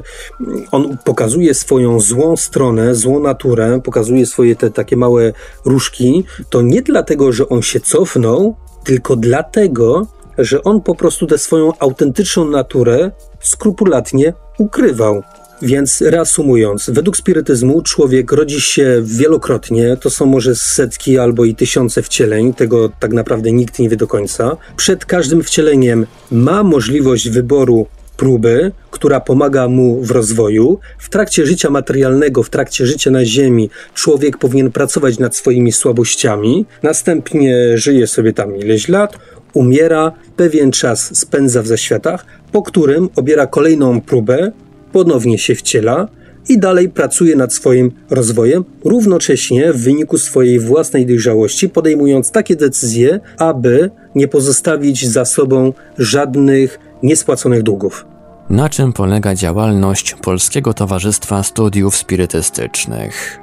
on 0.70 0.98
pokazuje 1.04 1.54
swoją 1.54 2.00
złą 2.00 2.36
stronę, 2.36 2.94
złą 2.94 3.20
naturę, 3.20 3.80
pokazuje 3.84 4.26
swoje 4.26 4.56
te 4.56 4.70
takie 4.70 4.96
małe 4.96 5.32
różki, 5.64 6.24
to 6.50 6.62
nie 6.62 6.82
dlatego, 6.82 7.32
że 7.32 7.48
on 7.48 7.62
się 7.62 7.80
cofnął, 7.80 8.56
tylko 8.84 9.16
dlatego, 9.16 10.06
że 10.38 10.62
on 10.62 10.80
po 10.80 10.94
prostu 10.94 11.26
tę 11.26 11.38
swoją 11.38 11.72
autentyczną 11.78 12.44
naturę 12.44 13.10
skrupulatnie 13.40 14.32
ukrywał. 14.58 15.22
Więc 15.62 16.00
reasumując, 16.00 16.90
według 16.90 17.16
spirytyzmu 17.16 17.82
człowiek 17.82 18.32
rodzi 18.32 18.60
się 18.60 19.02
wielokrotnie, 19.04 19.96
to 20.00 20.10
są 20.10 20.26
może 20.26 20.54
setki 20.54 21.18
albo 21.18 21.44
i 21.44 21.54
tysiące 21.54 22.02
wcieleń, 22.02 22.54
tego 22.54 22.88
tak 23.00 23.12
naprawdę 23.12 23.52
nikt 23.52 23.78
nie 23.78 23.88
wie 23.88 23.96
do 23.96 24.06
końca. 24.06 24.56
Przed 24.76 25.04
każdym 25.04 25.42
wcieleniem 25.42 26.06
ma 26.30 26.62
możliwość 26.62 27.28
wyboru 27.28 27.86
próby, 28.16 28.72
która 28.90 29.20
pomaga 29.20 29.68
mu 29.68 30.02
w 30.02 30.10
rozwoju. 30.10 30.78
W 30.98 31.08
trakcie 31.08 31.46
życia 31.46 31.70
materialnego, 31.70 32.42
w 32.42 32.50
trakcie 32.50 32.86
życia 32.86 33.10
na 33.10 33.24
Ziemi, 33.24 33.70
człowiek 33.94 34.38
powinien 34.38 34.72
pracować 34.72 35.18
nad 35.18 35.36
swoimi 35.36 35.72
słabościami. 35.72 36.66
Następnie 36.82 37.78
żyje 37.78 38.06
sobie 38.06 38.32
tam 38.32 38.56
ileś 38.56 38.88
lat, 38.88 39.18
umiera, 39.54 40.12
pewien 40.36 40.72
czas 40.72 41.18
spędza 41.18 41.62
w 41.62 41.66
zaświatach, 41.66 42.26
po 42.52 42.62
którym 42.62 43.08
obiera 43.16 43.46
kolejną 43.46 44.00
próbę, 44.00 44.52
ponownie 44.94 45.38
się 45.38 45.54
wciela 45.54 46.08
i 46.48 46.58
dalej 46.58 46.88
pracuje 46.88 47.36
nad 47.36 47.52
swoim 47.52 47.92
rozwojem, 48.10 48.64
równocześnie 48.84 49.72
w 49.72 49.82
wyniku 49.82 50.18
swojej 50.18 50.60
własnej 50.60 51.06
dojrzałości 51.06 51.68
podejmując 51.68 52.30
takie 52.30 52.56
decyzje, 52.56 53.20
aby 53.38 53.90
nie 54.14 54.28
pozostawić 54.28 55.08
za 55.08 55.24
sobą 55.24 55.72
żadnych 55.98 56.78
niespłaconych 57.02 57.62
długów. 57.62 58.06
Na 58.50 58.68
czym 58.68 58.92
polega 58.92 59.34
działalność 59.34 60.14
Polskiego 60.14 60.74
Towarzystwa 60.74 61.42
Studiów 61.42 61.96
Spirytystycznych? 61.96 63.40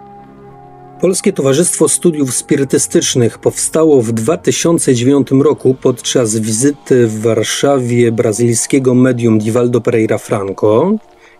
Polskie 1.01 1.33
Towarzystwo 1.33 1.89
Studiów 1.89 2.35
Spirytystycznych 2.35 3.39
powstało 3.39 4.01
w 4.01 4.11
2009 4.11 5.27
roku 5.31 5.75
podczas 5.81 6.35
wizyty 6.35 7.07
w 7.07 7.21
Warszawie 7.21 8.11
brazylijskiego 8.11 8.95
medium 8.95 9.39
Divaldo 9.39 9.81
Pereira 9.81 10.17
Franco, 10.17 10.91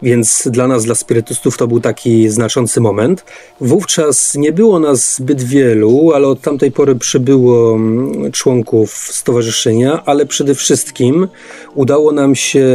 więc 0.01 0.47
dla 0.51 0.67
nas, 0.67 0.85
dla 0.85 0.95
spirytystów, 0.95 1.57
to 1.57 1.67
był 1.67 1.79
taki 1.79 2.29
znaczący 2.29 2.81
moment. 2.81 3.25
Wówczas 3.61 4.35
nie 4.35 4.51
było 4.51 4.79
nas 4.79 5.15
zbyt 5.15 5.43
wielu, 5.43 6.11
ale 6.13 6.27
od 6.27 6.41
tamtej 6.41 6.71
pory 6.71 6.95
przybyło 6.95 7.75
mm, 7.75 8.31
członków 8.31 8.91
stowarzyszenia, 8.91 10.05
ale 10.05 10.25
przede 10.25 10.55
wszystkim 10.55 11.27
udało 11.75 12.11
nam 12.11 12.35
się 12.35 12.65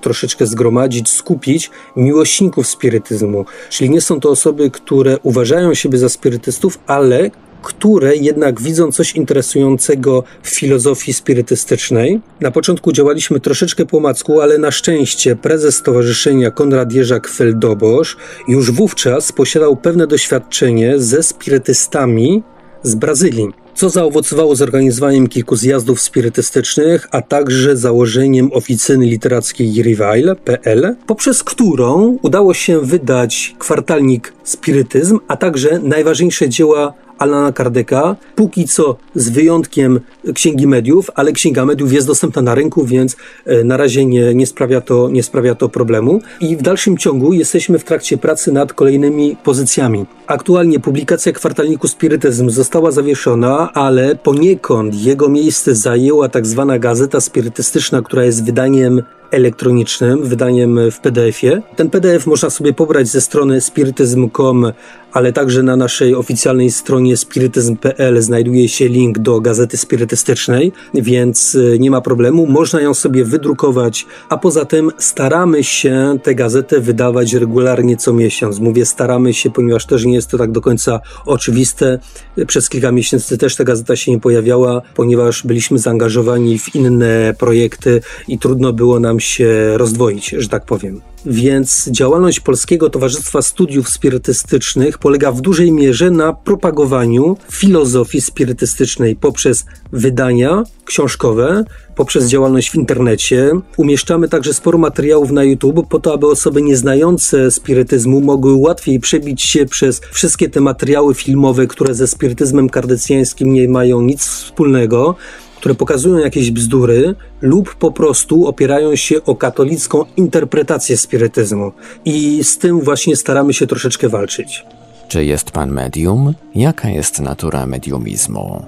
troszeczkę 0.00 0.46
zgromadzić, 0.46 1.10
skupić 1.10 1.70
miłośników 1.96 2.66
spirytyzmu. 2.66 3.44
Czyli 3.70 3.90
nie 3.90 4.00
są 4.00 4.20
to 4.20 4.30
osoby, 4.30 4.70
które 4.70 5.18
uważają 5.22 5.74
siebie 5.74 5.98
za 5.98 6.08
spirytystów, 6.08 6.78
ale 6.86 7.30
które 7.62 8.16
jednak 8.16 8.60
widzą 8.60 8.92
coś 8.92 9.12
interesującego 9.12 10.24
w 10.42 10.48
filozofii 10.48 11.12
spirytystycznej. 11.12 12.20
Na 12.40 12.50
początku 12.50 12.92
działaliśmy 12.92 13.40
troszeczkę 13.40 13.86
po 13.86 14.00
macku, 14.00 14.40
ale 14.40 14.58
na 14.58 14.70
szczęście 14.70 15.36
prezes 15.36 15.76
stowarzyszenia 15.76 16.50
Konrad 16.50 16.92
Jerzak-Feldobosz 16.92 18.16
już 18.48 18.70
wówczas 18.70 19.32
posiadał 19.32 19.76
pewne 19.76 20.06
doświadczenie 20.06 20.98
ze 20.98 21.22
spirytystami 21.22 22.42
z 22.82 22.94
Brazylii 22.94 23.62
co 23.74 23.90
zaowocowało 23.90 24.56
zorganizowaniem 24.56 25.28
kilku 25.28 25.56
zjazdów 25.56 26.00
spirytystycznych, 26.00 27.08
a 27.10 27.22
także 27.22 27.76
założeniem 27.76 28.52
oficyny 28.52 29.06
literackiej 29.06 29.82
Rivale.pl, 29.82 30.96
poprzez 31.06 31.44
którą 31.44 32.18
udało 32.22 32.54
się 32.54 32.80
wydać 32.80 33.54
kwartalnik 33.58 34.32
Spirytyzm, 34.44 35.18
a 35.28 35.36
także 35.36 35.80
najważniejsze 35.82 36.48
dzieła 36.48 36.94
Alana 37.22 37.52
Kardeka, 37.52 38.16
póki 38.36 38.68
co 38.68 38.96
z 39.14 39.28
wyjątkiem 39.28 40.00
Księgi 40.34 40.66
Mediów, 40.66 41.10
ale 41.14 41.32
Księga 41.32 41.64
Mediów 41.64 41.92
jest 41.92 42.06
dostępna 42.06 42.42
na 42.42 42.54
rynku, 42.54 42.84
więc 42.84 43.16
e, 43.46 43.64
na 43.64 43.76
razie 43.76 44.06
nie, 44.06 44.34
nie, 44.34 44.46
sprawia 44.46 44.80
to, 44.80 45.08
nie 45.10 45.22
sprawia 45.22 45.54
to 45.54 45.68
problemu. 45.68 46.20
I 46.40 46.56
w 46.56 46.62
dalszym 46.62 46.98
ciągu 46.98 47.32
jesteśmy 47.32 47.78
w 47.78 47.84
trakcie 47.84 48.18
pracy 48.18 48.52
nad 48.52 48.72
kolejnymi 48.72 49.36
pozycjami. 49.44 50.06
Aktualnie 50.26 50.80
publikacja 50.80 51.32
kwartalniku 51.32 51.88
Spirytyzm 51.88 52.50
została 52.50 52.90
zawieszona, 52.90 53.72
ale 53.72 54.16
poniekąd 54.16 54.94
jego 54.94 55.28
miejsce 55.28 55.74
zajęła 55.74 56.28
tak 56.28 56.46
zwana 56.46 56.78
gazeta 56.78 57.20
spirytystyczna, 57.20 58.02
która 58.02 58.24
jest 58.24 58.44
wydaniem 58.44 59.02
elektronicznym, 59.32 60.24
wydaniem 60.24 60.90
w 60.90 61.00
PDF-ie. 61.00 61.62
Ten 61.76 61.90
PDF 61.90 62.26
można 62.26 62.50
sobie 62.50 62.72
pobrać 62.72 63.08
ze 63.08 63.20
strony 63.20 63.60
spirytyzm.com, 63.60 64.72
ale 65.12 65.32
także 65.32 65.62
na 65.62 65.76
naszej 65.76 66.14
oficjalnej 66.14 66.70
stronie 66.70 67.16
spirytyzm.pl 67.16 68.22
znajduje 68.22 68.68
się 68.68 68.88
link 68.88 69.18
do 69.18 69.40
gazety 69.40 69.76
spirytystycznej, 69.76 70.72
więc 70.94 71.54
y, 71.54 71.76
nie 71.80 71.90
ma 71.90 72.00
problemu. 72.00 72.46
Można 72.46 72.80
ją 72.80 72.94
sobie 72.94 73.24
wydrukować, 73.24 74.06
a 74.28 74.38
poza 74.38 74.64
tym 74.64 74.90
staramy 74.98 75.64
się 75.64 76.18
tę 76.22 76.34
gazetę 76.34 76.80
wydawać 76.80 77.32
regularnie 77.32 77.96
co 77.96 78.12
miesiąc. 78.12 78.58
Mówię 78.58 78.86
staramy 78.86 79.34
się, 79.34 79.50
ponieważ 79.50 79.86
też 79.86 80.04
nie 80.04 80.14
jest 80.14 80.30
to 80.30 80.38
tak 80.38 80.52
do 80.52 80.60
końca 80.60 81.00
oczywiste. 81.26 81.98
Przez 82.46 82.68
kilka 82.68 82.92
miesięcy 82.92 83.38
też 83.38 83.56
ta 83.56 83.64
gazeta 83.64 83.96
się 83.96 84.12
nie 84.12 84.20
pojawiała, 84.20 84.82
ponieważ 84.94 85.42
byliśmy 85.46 85.78
zaangażowani 85.78 86.58
w 86.58 86.74
inne 86.74 87.34
projekty 87.38 88.00
i 88.28 88.38
trudno 88.38 88.72
było 88.72 89.00
nam 89.00 89.20
się 89.20 89.78
rozdwoić, 89.78 90.34
że 90.38 90.48
tak 90.48 90.64
powiem. 90.64 91.00
Więc 91.26 91.88
działalność 91.90 92.40
Polskiego 92.40 92.90
Towarzystwa 92.90 93.42
Studiów 93.42 93.88
Spirytystycznych 93.88 94.98
polega 95.02 95.32
w 95.32 95.40
dużej 95.40 95.72
mierze 95.72 96.10
na 96.10 96.32
propagowaniu 96.32 97.36
filozofii 97.50 98.20
spirytystycznej 98.20 99.16
poprzez 99.16 99.64
wydania 99.92 100.62
książkowe, 100.84 101.64
poprzez 101.96 102.28
działalność 102.28 102.70
w 102.70 102.74
internecie. 102.74 103.50
Umieszczamy 103.76 104.28
także 104.28 104.54
sporo 104.54 104.78
materiałów 104.78 105.30
na 105.30 105.44
YouTube 105.44 105.88
po 105.88 106.00
to, 106.00 106.14
aby 106.14 106.26
osoby 106.26 106.62
nieznające 106.62 107.50
spirytyzmu 107.50 108.20
mogły 108.20 108.54
łatwiej 108.54 109.00
przebić 109.00 109.42
się 109.42 109.66
przez 109.66 110.00
wszystkie 110.12 110.48
te 110.48 110.60
materiały 110.60 111.14
filmowe, 111.14 111.66
które 111.66 111.94
ze 111.94 112.06
spirytyzmem 112.06 112.68
kardecjańskim 112.68 113.52
nie 113.52 113.68
mają 113.68 114.02
nic 114.02 114.26
wspólnego 114.26 115.16
które 115.56 115.74
pokazują 115.74 116.18
jakieś 116.18 116.50
bzdury 116.50 117.14
lub 117.40 117.74
po 117.74 117.92
prostu 117.92 118.46
opierają 118.46 118.96
się 118.96 119.24
o 119.24 119.36
katolicką 119.36 120.04
interpretację 120.16 120.96
spirytyzmu. 120.96 121.72
I 122.04 122.44
z 122.44 122.58
tym 122.58 122.80
właśnie 122.80 123.16
staramy 123.16 123.54
się 123.54 123.66
troszeczkę 123.66 124.08
walczyć. 124.08 124.64
Czy 125.12 125.24
jest 125.24 125.50
pan 125.50 125.70
medium? 125.70 126.34
Jaka 126.54 126.88
jest 126.88 127.20
natura 127.20 127.66
mediumizmu? 127.66 128.66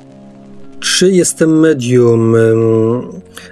Czy 0.81 1.11
jestem 1.11 1.61
medium? 1.61 2.35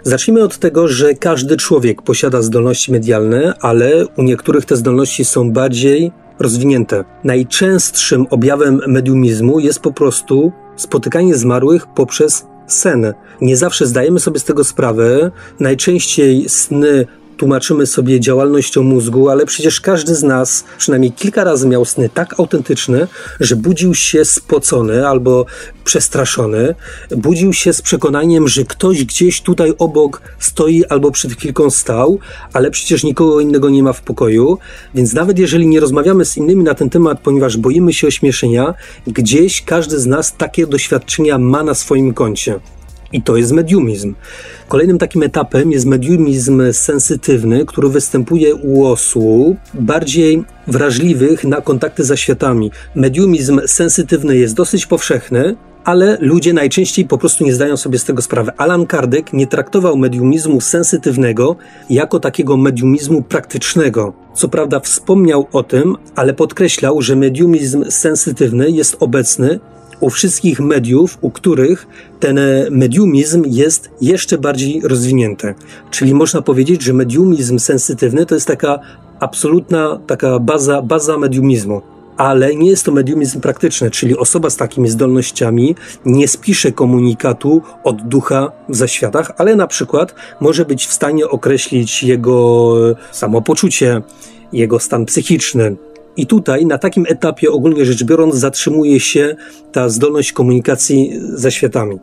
Zacznijmy 0.02 0.42
od 0.42 0.58
tego, 0.58 0.88
że 0.88 1.14
każdy 1.14 1.56
człowiek 1.56 2.02
posiada 2.02 2.42
zdolności 2.42 2.92
medialne, 2.92 3.54
ale 3.60 4.06
u 4.06 4.22
niektórych 4.22 4.64
te 4.64 4.76
zdolności 4.76 5.24
są 5.24 5.50
bardziej 5.50 6.12
rozwinięte. 6.38 7.04
Najczęstszym 7.24 8.26
objawem 8.30 8.80
mediumizmu 8.86 9.60
jest 9.60 9.80
po 9.80 9.92
prostu 9.92 10.52
spotykanie 10.76 11.34
zmarłych 11.34 11.86
poprzez 11.86 12.46
sen. 12.66 13.14
Nie 13.40 13.56
zawsze 13.56 13.86
zdajemy 13.86 14.20
sobie 14.20 14.38
z 14.38 14.44
tego 14.44 14.64
sprawę. 14.64 15.30
Najczęściej 15.60 16.48
sny 16.48 17.06
tłumaczymy 17.42 17.86
sobie 17.86 18.20
działalnością 18.20 18.82
mózgu, 18.82 19.28
ale 19.28 19.46
przecież 19.46 19.80
każdy 19.80 20.14
z 20.14 20.22
nas 20.22 20.64
przynajmniej 20.78 21.12
kilka 21.12 21.44
razy 21.44 21.68
miał 21.68 21.84
sny 21.84 22.10
tak 22.14 22.40
autentyczne, 22.40 23.08
że 23.40 23.56
budził 23.56 23.94
się 23.94 24.24
spocony 24.24 25.08
albo 25.08 25.46
przestraszony, 25.84 26.74
budził 27.10 27.52
się 27.52 27.72
z 27.72 27.82
przekonaniem, 27.82 28.48
że 28.48 28.64
ktoś 28.64 29.04
gdzieś 29.04 29.40
tutaj 29.40 29.72
obok 29.78 30.22
stoi 30.38 30.84
albo 30.84 31.10
przed 31.10 31.32
chwilką 31.32 31.70
stał, 31.70 32.18
ale 32.52 32.70
przecież 32.70 33.04
nikogo 33.04 33.40
innego 33.40 33.70
nie 33.70 33.82
ma 33.82 33.92
w 33.92 34.02
pokoju, 34.02 34.58
więc 34.94 35.12
nawet 35.12 35.38
jeżeli 35.38 35.66
nie 35.66 35.80
rozmawiamy 35.80 36.24
z 36.24 36.36
innymi 36.36 36.64
na 36.64 36.74
ten 36.74 36.90
temat, 36.90 37.20
ponieważ 37.20 37.56
boimy 37.56 37.92
się 37.92 38.06
ośmieszenia, 38.06 38.74
gdzieś 39.06 39.62
każdy 39.62 39.98
z 39.98 40.06
nas 40.06 40.36
takie 40.36 40.66
doświadczenia 40.66 41.38
ma 41.38 41.62
na 41.62 41.74
swoim 41.74 42.14
koncie. 42.14 42.60
I 43.12 43.22
to 43.22 43.36
jest 43.36 43.52
mediumizm. 43.52 44.14
Kolejnym 44.72 44.98
takim 44.98 45.22
etapem 45.22 45.72
jest 45.72 45.86
mediumizm 45.86 46.62
sensytywny, 46.72 47.66
który 47.66 47.88
występuje 47.88 48.54
u 48.54 48.86
osób 48.86 49.56
bardziej 49.74 50.44
wrażliwych 50.66 51.44
na 51.44 51.60
kontakty 51.60 52.04
ze 52.04 52.16
światami. 52.16 52.70
Mediumizm 52.94 53.60
sensytywny 53.66 54.36
jest 54.36 54.54
dosyć 54.54 54.86
powszechny, 54.86 55.56
ale 55.84 56.18
ludzie 56.20 56.52
najczęściej 56.52 57.04
po 57.04 57.18
prostu 57.18 57.44
nie 57.44 57.54
zdają 57.54 57.76
sobie 57.76 57.98
z 57.98 58.04
tego 58.04 58.22
sprawy. 58.22 58.52
Alan 58.56 58.86
Kardec 58.86 59.26
nie 59.32 59.46
traktował 59.46 59.96
mediumizmu 59.96 60.60
sensytywnego 60.60 61.56
jako 61.90 62.20
takiego 62.20 62.56
mediumizmu 62.56 63.22
praktycznego. 63.22 64.12
Co 64.34 64.48
prawda 64.48 64.80
wspomniał 64.80 65.46
o 65.52 65.62
tym, 65.62 65.96
ale 66.14 66.34
podkreślał, 66.34 67.02
że 67.02 67.16
mediumizm 67.16 67.84
sensytywny 67.90 68.70
jest 68.70 68.96
obecny 69.00 69.60
u 70.02 70.10
wszystkich 70.10 70.60
mediów, 70.60 71.18
u 71.20 71.30
których 71.30 71.86
ten 72.20 72.40
mediumizm 72.70 73.44
jest 73.46 73.90
jeszcze 74.00 74.38
bardziej 74.38 74.80
rozwinięty. 74.84 75.54
Czyli 75.90 76.14
można 76.14 76.42
powiedzieć, 76.42 76.82
że 76.82 76.92
mediumizm 76.92 77.58
sensytywny 77.58 78.26
to 78.26 78.34
jest 78.34 78.46
taka 78.46 78.78
absolutna 79.20 80.00
taka 80.06 80.38
baza, 80.38 80.82
baza 80.82 81.18
mediumizmu. 81.18 81.82
ale 82.16 82.56
nie 82.56 82.70
jest 82.70 82.84
to 82.84 82.92
mediumizm 82.92 83.40
praktyczny, 83.40 83.90
czyli 83.90 84.16
osoba 84.16 84.50
z 84.50 84.56
takimi 84.56 84.88
zdolnościami 84.88 85.74
nie 86.06 86.28
spisze 86.28 86.72
komunikatu 86.72 87.62
od 87.84 88.02
ducha 88.02 88.52
w 88.68 88.76
zaświatach, 88.76 89.32
ale 89.38 89.56
na 89.56 89.66
przykład 89.66 90.14
może 90.40 90.64
być 90.64 90.86
w 90.86 90.92
stanie 90.92 91.28
określić 91.28 92.02
jego 92.02 92.74
samopoczucie, 93.12 94.02
jego 94.52 94.78
stan 94.78 95.04
psychiczny, 95.04 95.76
i 96.16 96.26
tutaj, 96.26 96.66
na 96.66 96.78
takim 96.78 97.04
etapie, 97.08 97.50
ogólnie 97.50 97.84
rzecz 97.84 98.04
biorąc, 98.04 98.34
zatrzymuje 98.34 99.00
się 99.00 99.36
ta 99.72 99.88
zdolność 99.88 100.32
komunikacji 100.32 101.20
ze 101.34 101.52
światami. 101.52 101.98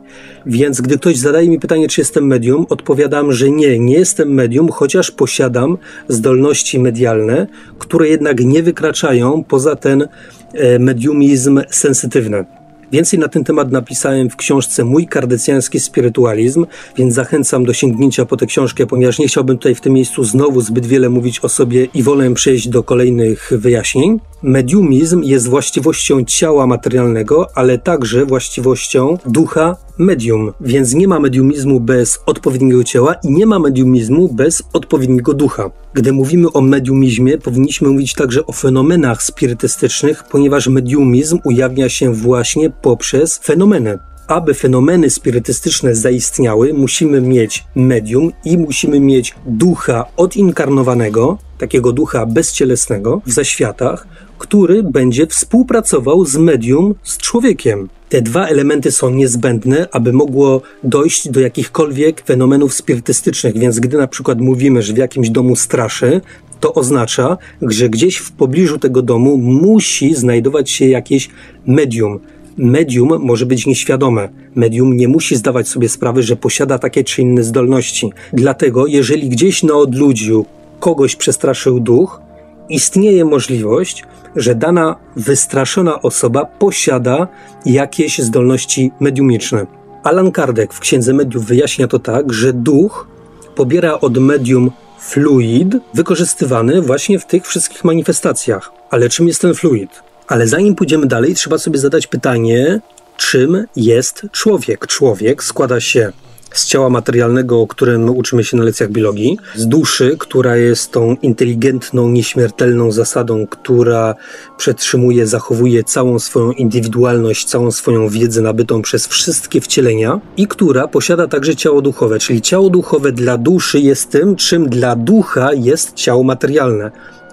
Więc 0.46 0.80
gdy 0.80 0.98
ktoś 0.98 1.16
zadaje 1.16 1.48
mi 1.48 1.60
pytanie, 1.60 1.88
czy 1.88 2.00
jestem 2.00 2.26
medium, 2.26 2.66
odpowiadam, 2.68 3.32
że 3.32 3.50
nie, 3.50 3.78
nie 3.78 3.94
jestem 3.94 4.34
medium, 4.34 4.68
chociaż 4.68 5.10
posiadam 5.10 5.78
zdolności 6.08 6.78
medialne, 6.78 7.46
które 7.78 8.08
jednak 8.08 8.40
nie 8.40 8.62
wykraczają 8.62 9.44
poza 9.44 9.76
ten 9.76 10.08
e, 10.52 10.78
mediumizm 10.78 11.60
sensytywny. 11.70 12.59
Więcej 12.92 13.18
na 13.18 13.28
ten 13.28 13.44
temat 13.44 13.72
napisałem 13.72 14.30
w 14.30 14.36
książce 14.36 14.84
Mój 14.84 15.06
kardecjański 15.06 15.80
spirytualizm, 15.80 16.66
więc 16.96 17.14
zachęcam 17.14 17.64
do 17.64 17.72
sięgnięcia 17.72 18.24
po 18.24 18.36
tę 18.36 18.46
książkę, 18.46 18.86
ponieważ 18.86 19.18
nie 19.18 19.28
chciałbym 19.28 19.58
tutaj 19.58 19.74
w 19.74 19.80
tym 19.80 19.92
miejscu 19.92 20.24
znowu 20.24 20.60
zbyt 20.60 20.86
wiele 20.86 21.08
mówić 21.08 21.40
o 21.40 21.48
sobie 21.48 21.84
i 21.94 22.02
wolę 22.02 22.34
przejść 22.34 22.68
do 22.68 22.82
kolejnych 22.82 23.52
wyjaśnień. 23.56 24.20
Mediumizm 24.42 25.22
jest 25.22 25.48
właściwością 25.48 26.24
ciała 26.24 26.66
materialnego, 26.66 27.46
ale 27.54 27.78
także 27.78 28.26
właściwością 28.26 29.18
ducha 29.26 29.76
medium, 29.98 30.52
więc 30.60 30.94
nie 30.94 31.08
ma 31.08 31.20
mediumizmu 31.20 31.80
bez 31.80 32.18
odpowiedniego 32.26 32.84
ciała 32.84 33.14
i 33.14 33.30
nie 33.30 33.46
ma 33.46 33.58
mediumizmu 33.58 34.28
bez 34.28 34.62
odpowiedniego 34.72 35.34
ducha. 35.34 35.70
Gdy 35.94 36.12
mówimy 36.12 36.52
o 36.52 36.60
mediumizmie, 36.60 37.38
powinniśmy 37.38 37.88
mówić 37.88 38.14
także 38.14 38.46
o 38.46 38.52
fenomenach 38.52 39.22
spirytystycznych, 39.22 40.24
ponieważ 40.30 40.68
mediumizm 40.68 41.38
ujawnia 41.44 41.88
się 41.88 42.14
właśnie 42.14 42.70
poprzez 42.70 43.38
fenomeny 43.38 43.98
aby 44.30 44.54
fenomeny 44.54 45.10
spirytystyczne 45.10 45.94
zaistniały, 45.94 46.74
musimy 46.74 47.20
mieć 47.20 47.64
medium 47.74 48.32
i 48.44 48.58
musimy 48.58 49.00
mieć 49.00 49.34
ducha 49.46 50.04
odinkarnowanego, 50.16 51.38
takiego 51.58 51.92
ducha 51.92 52.26
bezcielesnego 52.26 53.22
w 53.26 53.32
zaświatach, 53.32 54.06
który 54.40 54.82
będzie 54.82 55.26
współpracował 55.26 56.24
z 56.24 56.36
medium, 56.36 56.94
z 57.02 57.18
człowiekiem. 57.18 57.88
Te 58.08 58.22
dwa 58.22 58.46
elementy 58.46 58.92
są 58.92 59.10
niezbędne, 59.10 59.88
aby 59.92 60.12
mogło 60.12 60.62
dojść 60.84 61.28
do 61.28 61.40
jakichkolwiek 61.40 62.20
fenomenów 62.20 62.74
spirytystycznych, 62.74 63.58
więc 63.58 63.80
gdy 63.80 63.96
na 63.98 64.06
przykład 64.06 64.40
mówimy, 64.40 64.82
że 64.82 64.92
w 64.92 64.96
jakimś 64.96 65.30
domu 65.30 65.56
straszy, 65.56 66.20
to 66.60 66.74
oznacza, 66.74 67.38
że 67.62 67.88
gdzieś 67.88 68.16
w 68.16 68.32
pobliżu 68.32 68.78
tego 68.78 69.02
domu 69.02 69.36
musi 69.36 70.14
znajdować 70.14 70.70
się 70.70 70.88
jakieś 70.88 71.30
medium. 71.66 72.20
Medium 72.56 73.08
może 73.22 73.46
być 73.46 73.66
nieświadome. 73.66 74.28
Medium 74.54 74.96
nie 74.96 75.08
musi 75.08 75.36
zdawać 75.36 75.68
sobie 75.68 75.88
sprawy, 75.88 76.22
że 76.22 76.36
posiada 76.36 76.78
takie 76.78 77.04
czy 77.04 77.22
inne 77.22 77.44
zdolności. 77.44 78.12
Dlatego, 78.32 78.86
jeżeli 78.86 79.28
gdzieś 79.28 79.62
na 79.62 79.74
odludziu 79.74 80.46
kogoś 80.80 81.16
przestraszył 81.16 81.80
duch, 81.80 82.29
istnieje 82.70 83.24
możliwość, 83.24 84.04
że 84.36 84.54
dana 84.54 84.96
wystraszona 85.16 86.02
osoba 86.02 86.44
posiada 86.44 87.28
jakieś 87.66 88.18
zdolności 88.18 88.92
mediumiczne. 89.00 89.66
Alan 90.02 90.32
Kardec 90.32 90.72
w 90.72 90.80
Księdze 90.80 91.14
Mediów 91.14 91.46
wyjaśnia 91.46 91.86
to 91.86 91.98
tak, 91.98 92.32
że 92.32 92.52
duch 92.52 93.06
pobiera 93.54 94.00
od 94.00 94.18
medium 94.18 94.70
fluid 94.98 95.76
wykorzystywany 95.94 96.82
właśnie 96.82 97.18
w 97.18 97.26
tych 97.26 97.46
wszystkich 97.46 97.84
manifestacjach. 97.84 98.72
Ale 98.90 99.08
czym 99.08 99.28
jest 99.28 99.40
ten 99.40 99.54
fluid? 99.54 100.02
Ale 100.28 100.46
zanim 100.46 100.74
pójdziemy 100.74 101.06
dalej, 101.06 101.34
trzeba 101.34 101.58
sobie 101.58 101.78
zadać 101.78 102.06
pytanie, 102.06 102.80
czym 103.16 103.66
jest 103.76 104.26
człowiek. 104.32 104.86
Człowiek 104.86 105.44
składa 105.44 105.80
się 105.80 106.12
z 106.54 106.66
ciała 106.66 106.90
materialnego, 106.90 107.60
o 107.60 107.66
którym 107.66 108.10
uczymy 108.10 108.44
się 108.44 108.56
na 108.56 108.64
lekcjach 108.64 108.90
biologii, 108.90 109.38
z 109.54 109.66
duszy, 109.66 110.16
która 110.18 110.56
jest 110.56 110.92
tą 110.92 111.16
inteligentną, 111.22 112.08
nieśmiertelną 112.08 112.92
zasadą, 112.92 113.46
która 113.46 114.14
przetrzymuje, 114.56 115.26
zachowuje 115.26 115.84
całą 115.84 116.18
swoją 116.18 116.52
indywidualność, 116.52 117.44
całą 117.44 117.70
swoją 117.70 118.08
wiedzę 118.08 118.42
nabytą 118.42 118.82
przez 118.82 119.06
wszystkie 119.06 119.60
wcielenia 119.60 120.20
i 120.36 120.46
która 120.46 120.88
posiada 120.88 121.28
także 121.28 121.56
ciało 121.56 121.82
duchowe, 121.82 122.18
czyli 122.18 122.42
ciało 122.42 122.70
duchowe 122.70 123.12
dla 123.12 123.38
duszy 123.38 123.80
jest 123.80 124.10
tym, 124.10 124.36
czym 124.36 124.68
dla 124.68 124.96
ducha 124.96 125.52
jest 125.52 125.94
ciało 125.94 126.22
materialne. 126.22 126.90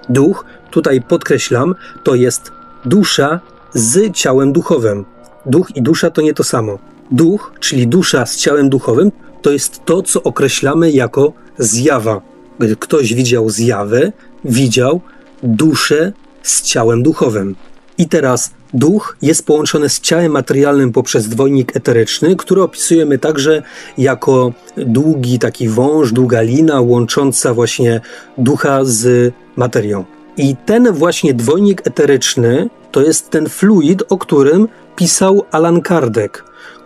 Duch, 0.10 0.46
tutaj 0.72 1.02
podkreślam, 1.02 1.76
to 2.04 2.16
jest 2.16 2.52
dusza 2.86 3.40
z 3.74 4.14
ciałem 4.14 4.54
duchowym. 4.54 5.06
Duch 5.46 5.76
i 5.76 5.82
dusza 5.82 6.12
to 6.12 6.22
nie 6.22 6.34
to 6.34 6.44
samo. 6.44 6.78
Duch, 7.12 7.54
czyli 7.60 7.88
dusza 7.88 8.26
z 8.26 8.38
ciałem 8.38 8.70
duchowym, 8.70 9.12
to 9.42 9.52
jest 9.52 9.86
to, 9.86 10.02
co 10.02 10.24
określamy 10.24 10.92
jako 10.92 11.34
zjawa. 11.58 12.22
Gdy 12.60 12.76
ktoś 12.76 13.14
widział 13.14 13.50
zjawę, 13.50 14.12
widział 14.46 15.02
duszę 15.44 16.14
z 16.44 16.62
ciałem 16.62 17.04
duchowym. 17.04 17.56
I 17.98 18.10
teraz 18.10 18.52
duch 18.74 19.18
jest 19.22 19.46
połączony 19.46 19.90
z 19.90 20.00
ciałem 20.00 20.32
materialnym 20.32 20.92
poprzez 20.92 21.30
dwojnik 21.30 21.76
eteryczny, 21.76 22.36
który 22.36 22.62
opisujemy 22.62 23.18
także 23.20 23.64
jako 23.98 24.54
długi 24.78 25.40
taki 25.40 25.70
wąż, 25.70 26.12
długa 26.12 26.42
lina 26.42 26.82
łącząca 26.82 27.54
właśnie 27.54 28.02
ducha 28.38 28.80
z 28.84 29.34
materią. 29.56 30.06
I 30.38 30.56
ten 30.66 30.92
właśnie 30.92 31.34
dwojnik 31.34 31.88
eteryczny 31.88 32.70
to 32.92 33.02
jest 33.02 33.30
ten 33.30 33.50
fluid, 33.50 34.04
o 34.10 34.18
którym 34.18 34.68
pisał 34.96 35.44
Alan 35.52 35.82
Kardec 35.82 36.32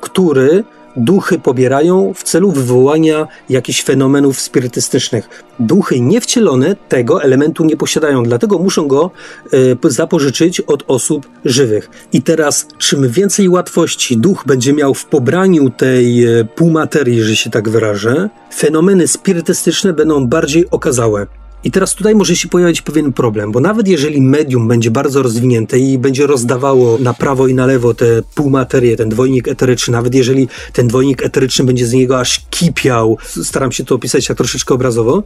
który 0.02 0.64
duchy 0.96 1.40
pobierają 1.40 2.14
w 2.16 2.24
celu 2.24 2.52
wywołania 2.52 3.28
jakichś 3.50 3.84
fenomenów 3.84 4.40
spirytystycznych. 4.40 5.30
Duchy 5.60 6.00
niewcielone 6.00 6.76
tego 6.90 7.24
elementu 7.24 7.66
nie 7.66 7.78
posiadają, 7.78 8.24
dlatego 8.24 8.60
muszą 8.60 8.88
go 8.88 9.12
y, 9.54 9.92
zapożyczyć 9.92 10.62
od 10.62 10.84
osób 10.88 11.30
żywych. 11.46 11.90
I 12.14 12.22
teraz, 12.22 12.68
czym 12.78 13.10
więcej 13.10 13.50
łatwości 13.50 14.18
duch 14.18 14.44
będzie 14.46 14.74
miał 14.74 14.94
w 14.94 15.06
pobraniu 15.06 15.70
tej 15.70 16.28
y, 16.40 16.46
półmaterii, 16.46 17.22
że 17.22 17.36
się 17.36 17.50
tak 17.50 17.70
wyrażę, 17.70 18.30
fenomeny 18.56 19.08
spirytystyczne 19.08 19.94
będą 19.94 20.28
bardziej 20.28 20.70
okazałe. 20.70 21.41
I 21.64 21.72
teraz 21.72 21.96
tutaj 21.96 22.16
może 22.16 22.36
się 22.36 22.48
pojawić 22.48 22.82
pewien 22.82 23.14
problem, 23.14 23.52
bo 23.52 23.60
nawet 23.60 23.88
jeżeli 23.88 24.22
medium 24.22 24.68
będzie 24.68 24.92
bardzo 24.92 25.24
rozwinięte 25.24 25.80
i 25.80 25.98
będzie 25.98 26.28
rozdawało 26.28 26.98
na 26.98 27.14
prawo 27.14 27.48
i 27.48 27.54
na 27.54 27.66
lewo 27.66 27.94
te 27.94 28.06
półmaterie, 28.36 28.98
ten 28.98 29.10
dwojnik 29.10 29.48
eteryczny, 29.48 29.92
nawet 29.92 30.16
jeżeli 30.16 30.48
ten 30.74 30.88
dwojnik 30.88 31.26
eteryczny 31.26 31.66
będzie 31.66 31.88
z 31.88 31.94
niego 31.94 32.20
aż 32.20 32.46
kipiał, 32.50 33.18
staram 33.44 33.72
się 33.72 33.86
to 33.86 33.96
opisać 33.96 34.28
tak 34.28 34.38
troszeczkę 34.38 34.74
obrazowo, 34.74 35.24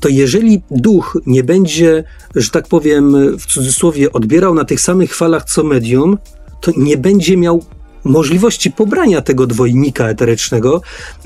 to 0.00 0.08
jeżeli 0.08 0.62
duch 0.70 1.18
nie 1.26 1.44
będzie, 1.44 2.04
że 2.34 2.50
tak 2.50 2.68
powiem 2.68 3.36
w 3.38 3.46
cudzysłowie, 3.46 4.12
odbierał 4.12 4.54
na 4.54 4.64
tych 4.64 4.80
samych 4.80 5.14
falach 5.14 5.44
co 5.44 5.64
medium, 5.64 6.18
to 6.60 6.72
nie 6.76 6.96
będzie 6.96 7.36
miał 7.36 7.62
możliwości 8.04 8.70
pobrania 8.70 9.22
tego 9.22 9.46
dwojnika 9.46 10.08
eterycznego 10.08 10.82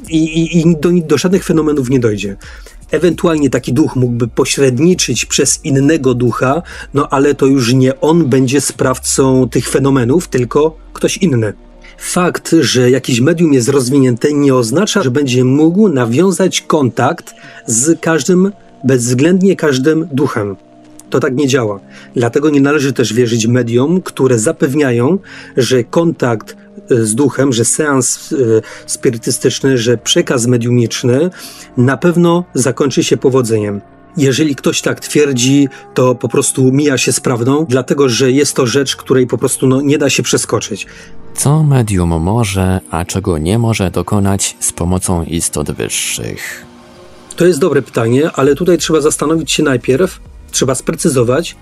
i, 0.08 0.18
i, 0.18 0.58
i 0.58 0.76
do, 0.76 0.90
do 1.06 1.18
żadnych 1.18 1.44
fenomenów 1.44 1.90
nie 1.90 2.00
dojdzie. 2.00 2.36
Ewentualnie 2.90 3.50
taki 3.50 3.72
duch 3.72 3.96
mógłby 3.96 4.28
pośredniczyć 4.28 5.24
przez 5.24 5.64
innego 5.64 6.14
ducha, 6.14 6.62
no 6.94 7.08
ale 7.08 7.34
to 7.34 7.46
już 7.46 7.74
nie 7.74 8.00
on 8.00 8.24
będzie 8.24 8.60
sprawcą 8.60 9.48
tych 9.48 9.68
fenomenów, 9.68 10.28
tylko 10.28 10.76
ktoś 10.92 11.16
inny. 11.16 11.52
Fakt, 11.98 12.54
że 12.60 12.90
jakiś 12.90 13.20
medium 13.20 13.52
jest 13.52 13.68
rozwinięte, 13.68 14.32
nie 14.32 14.54
oznacza, 14.54 15.02
że 15.02 15.10
będzie 15.10 15.44
mógł 15.44 15.88
nawiązać 15.88 16.60
kontakt 16.60 17.34
z 17.66 18.00
każdym, 18.00 18.52
bezwzględnie 18.84 19.56
każdym 19.56 20.08
duchem. 20.12 20.56
To 21.10 21.20
tak 21.20 21.36
nie 21.36 21.48
działa. 21.48 21.80
Dlatego 22.14 22.50
nie 22.50 22.60
należy 22.60 22.92
też 22.92 23.12
wierzyć 23.12 23.46
mediom, 23.46 24.02
które 24.02 24.38
zapewniają, 24.38 25.18
że 25.56 25.84
kontakt 25.84 26.56
z 26.90 27.14
duchem, 27.14 27.52
że 27.52 27.64
seans 27.64 28.32
e, 28.32 28.36
spirytystyczny, 28.86 29.78
że 29.78 29.98
przekaz 29.98 30.46
mediumiczny 30.46 31.30
na 31.76 31.96
pewno 31.96 32.44
zakończy 32.54 33.04
się 33.04 33.16
powodzeniem. 33.16 33.80
Jeżeli 34.16 34.56
ktoś 34.56 34.80
tak 34.80 35.00
twierdzi, 35.00 35.68
to 35.94 36.14
po 36.14 36.28
prostu 36.28 36.72
mija 36.72 36.98
się 36.98 37.12
z 37.12 37.20
prawdą, 37.20 37.66
dlatego 37.68 38.08
że 38.08 38.32
jest 38.32 38.54
to 38.56 38.66
rzecz, 38.66 38.96
której 38.96 39.26
po 39.26 39.38
prostu 39.38 39.66
no, 39.66 39.80
nie 39.80 39.98
da 39.98 40.10
się 40.10 40.22
przeskoczyć. 40.22 40.86
Co 41.34 41.62
medium 41.62 42.22
może, 42.22 42.80
a 42.90 43.04
czego 43.04 43.38
nie 43.38 43.58
może 43.58 43.90
dokonać 43.90 44.56
z 44.60 44.72
pomocą 44.72 45.24
istot 45.24 45.70
wyższych? 45.70 46.66
To 47.36 47.46
jest 47.46 47.58
dobre 47.58 47.82
pytanie, 47.82 48.30
ale 48.34 48.54
tutaj 48.54 48.78
trzeba 48.78 49.00
zastanowić 49.00 49.52
się 49.52 49.62
najpierw, 49.62 50.20
trzeba 50.50 50.74
sprecyzować, 50.74 51.56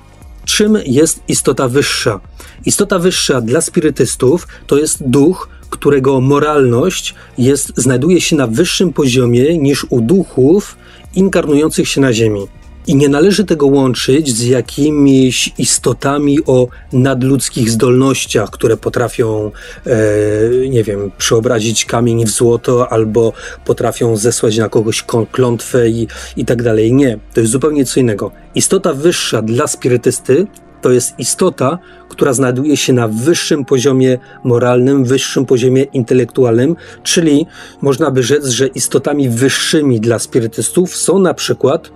czym 0.44 0.78
jest 0.86 1.20
istota 1.28 1.68
wyższa. 1.68 2.20
Istota 2.66 2.98
wyższa 2.98 3.40
dla 3.40 3.60
spirytystów 3.60 4.48
to 4.66 4.78
jest 4.78 5.02
duch, 5.08 5.48
którego 5.70 6.20
moralność 6.20 7.14
jest, 7.38 7.72
znajduje 7.76 8.20
się 8.20 8.36
na 8.36 8.46
wyższym 8.46 8.92
poziomie 8.92 9.58
niż 9.58 9.86
u 9.90 10.00
duchów 10.00 10.76
inkarnujących 11.14 11.88
się 11.88 12.00
na 12.00 12.12
Ziemi. 12.12 12.46
I 12.88 12.94
nie 12.94 13.08
należy 13.08 13.44
tego 13.44 13.66
łączyć 13.66 14.36
z 14.36 14.42
jakimiś 14.42 15.52
istotami 15.58 16.38
o 16.46 16.68
nadludzkich 16.92 17.70
zdolnościach, 17.70 18.50
które 18.50 18.76
potrafią, 18.76 19.50
e, 19.86 20.68
nie 20.68 20.84
wiem, 20.84 21.10
przeobrazić 21.18 21.84
kamień 21.84 22.24
w 22.24 22.30
złoto 22.30 22.92
albo 22.92 23.32
potrafią 23.64 24.16
zesłać 24.16 24.56
na 24.58 24.68
kogoś 24.68 25.04
klątwę 25.32 25.88
i, 25.88 26.08
i 26.36 26.44
tak 26.44 26.62
dalej. 26.62 26.92
Nie, 26.92 27.18
to 27.34 27.40
jest 27.40 27.52
zupełnie 27.52 27.84
co 27.84 28.00
innego. 28.00 28.30
Istota 28.54 28.92
wyższa 28.92 29.42
dla 29.42 29.66
spirytysty 29.66 30.46
to 30.80 30.90
jest 30.90 31.18
istota, 31.18 31.78
która 32.08 32.32
znajduje 32.32 32.76
się 32.76 32.92
na 32.92 33.08
wyższym 33.08 33.64
poziomie 33.64 34.18
moralnym, 34.44 35.04
wyższym 35.04 35.46
poziomie 35.46 35.82
intelektualnym, 35.82 36.76
czyli 37.02 37.46
można 37.82 38.10
by 38.10 38.22
rzec, 38.22 38.46
że 38.46 38.66
istotami 38.66 39.28
wyższymi 39.28 40.00
dla 40.00 40.18
spirytystów 40.18 40.96
są 40.96 41.18
na 41.18 41.34
przykład 41.34 41.90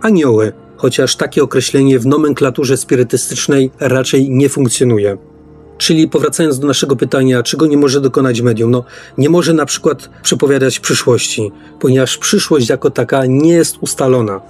anioły, 0.00 0.52
chociaż 0.76 1.16
takie 1.16 1.42
określenie 1.42 1.98
w 1.98 2.06
nomenklaturze 2.06 2.76
spirytystycznej 2.76 3.70
raczej 3.80 4.30
nie 4.30 4.48
funkcjonuje. 4.48 5.18
Czyli 5.78 6.08
powracając 6.08 6.58
do 6.58 6.66
naszego 6.66 6.96
pytania, 6.96 7.42
czego 7.42 7.66
nie 7.66 7.76
może 7.76 8.00
dokonać 8.00 8.40
medium? 8.40 8.70
No, 8.70 8.84
nie 9.18 9.28
może 9.28 9.52
na 9.52 9.66
przykład 9.66 10.10
przepowiadać 10.22 10.80
przyszłości, 10.80 11.52
ponieważ 11.80 12.18
przyszłość 12.18 12.68
jako 12.68 12.90
taka 12.90 13.26
nie 13.26 13.52
jest 13.52 13.76
ustalona. 13.80 14.40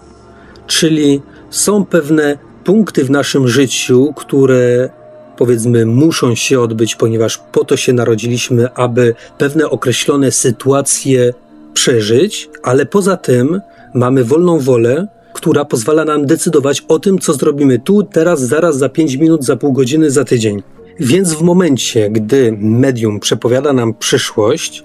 Czyli 0.66 1.22
są 1.50 1.84
pewne 1.84 2.38
punkty 2.64 3.04
w 3.04 3.10
naszym 3.10 3.48
życiu, 3.48 4.12
które 4.16 4.90
powiedzmy 5.36 5.86
muszą 5.86 6.34
się 6.34 6.60
odbyć, 6.60 6.94
ponieważ 6.94 7.38
po 7.52 7.64
to 7.64 7.76
się 7.76 7.92
narodziliśmy, 7.92 8.74
aby 8.74 9.14
pewne 9.38 9.70
określone 9.70 10.30
sytuacje 10.30 11.34
przeżyć, 11.74 12.50
ale 12.62 12.86
poza 12.86 13.16
tym 13.16 13.60
mamy 13.94 14.24
wolną 14.24 14.60
wolę, 14.60 15.08
która 15.38 15.64
pozwala 15.64 16.04
nam 16.04 16.26
decydować 16.26 16.84
o 16.88 16.98
tym, 16.98 17.18
co 17.18 17.34
zrobimy 17.34 17.78
tu, 17.78 18.02
teraz, 18.02 18.40
zaraz, 18.40 18.76
za 18.76 18.88
5 18.88 19.16
minut, 19.16 19.44
za 19.44 19.56
pół 19.56 19.72
godziny, 19.72 20.10
za 20.10 20.24
tydzień. 20.24 20.62
Więc 21.00 21.32
w 21.32 21.42
momencie, 21.42 22.10
gdy 22.10 22.56
medium 22.60 23.20
przepowiada 23.20 23.72
nam 23.72 23.94
przyszłość, 23.94 24.84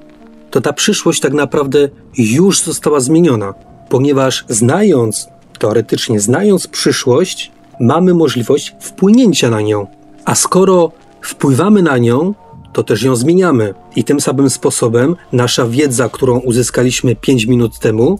to 0.51 0.61
ta 0.61 0.73
przyszłość 0.73 1.19
tak 1.19 1.33
naprawdę 1.33 1.89
już 2.17 2.61
została 2.61 2.99
zmieniona, 2.99 3.53
ponieważ 3.89 4.45
znając, 4.49 5.27
teoretycznie 5.59 6.19
znając 6.19 6.67
przyszłość, 6.67 7.51
mamy 7.79 8.13
możliwość 8.13 8.75
wpłynięcia 8.79 9.49
na 9.49 9.61
nią. 9.61 9.87
A 10.25 10.35
skoro 10.35 10.91
wpływamy 11.21 11.81
na 11.81 11.97
nią, 11.97 12.33
to 12.73 12.83
też 12.83 13.03
ją 13.03 13.15
zmieniamy. 13.15 13.73
I 13.95 14.03
tym 14.03 14.21
samym 14.21 14.49
sposobem 14.49 15.15
nasza 15.31 15.67
wiedza, 15.67 16.09
którą 16.09 16.39
uzyskaliśmy 16.39 17.15
5 17.15 17.45
minut 17.45 17.79
temu, 17.79 18.19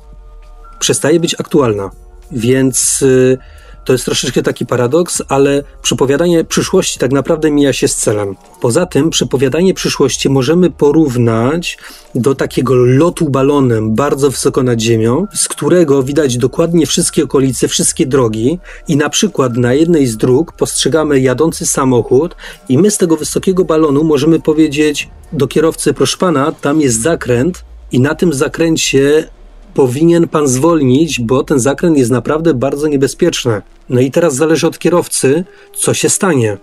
przestaje 0.80 1.20
być 1.20 1.36
aktualna. 1.40 2.03
Więc 2.34 3.02
y, 3.02 3.38
to 3.86 3.94
jest 3.94 4.06
troszeczkę 4.06 4.44
taki 4.44 4.66
paradoks, 4.66 5.22
ale 5.28 5.64
przepowiadanie 5.82 6.44
przyszłości 6.44 7.00
tak 7.00 7.12
naprawdę 7.12 7.52
mija 7.52 7.74
się 7.74 7.88
z 7.88 7.96
celem. 7.96 8.36
Poza 8.62 8.86
tym, 8.86 9.10
przepowiadanie 9.10 9.74
przyszłości 9.74 10.30
możemy 10.30 10.70
porównać 10.70 11.78
do 12.16 12.36
takiego 12.36 12.76
lotu 12.76 13.30
balonem 13.30 13.96
bardzo 13.96 14.30
wysoko 14.30 14.64
nad 14.64 14.80
ziemią, 14.80 15.28
z 15.36 15.48
którego 15.48 16.04
widać 16.04 16.38
dokładnie 16.38 16.86
wszystkie 16.86 17.24
okolice, 17.24 17.68
wszystkie 17.68 18.06
drogi, 18.06 18.60
i 18.88 18.98
na 18.98 19.10
przykład 19.10 19.58
na 19.58 19.74
jednej 19.74 20.08
z 20.08 20.18
dróg 20.18 20.54
postrzegamy 20.54 21.20
jadący 21.20 21.66
samochód, 21.66 22.36
i 22.70 22.78
my 22.78 22.92
z 22.92 22.98
tego 22.98 23.18
wysokiego 23.18 23.66
balonu 23.66 24.04
możemy 24.04 24.40
powiedzieć 24.40 25.10
do 25.34 25.48
kierowcy: 25.48 25.94
Proszę 25.94 26.18
pana, 26.18 26.52
tam 26.52 26.82
jest 26.82 27.02
zakręt, 27.02 27.64
i 27.92 28.00
na 28.00 28.16
tym 28.16 28.34
zakręcie 28.34 29.30
powinien 29.74 30.28
pan 30.28 30.48
zwolnić, 30.48 31.20
bo 31.20 31.44
ten 31.44 31.60
zakręt 31.60 31.98
jest 31.98 32.12
naprawdę 32.12 32.54
bardzo 32.54 32.88
niebezpieczny. 32.88 33.62
No 33.90 34.02
i 34.02 34.12
teraz 34.12 34.36
zależy 34.36 34.68
od 34.68 34.80
kierowcy, 34.80 35.44
co 35.76 35.94
się 35.94 36.10
stanie. 36.10 36.58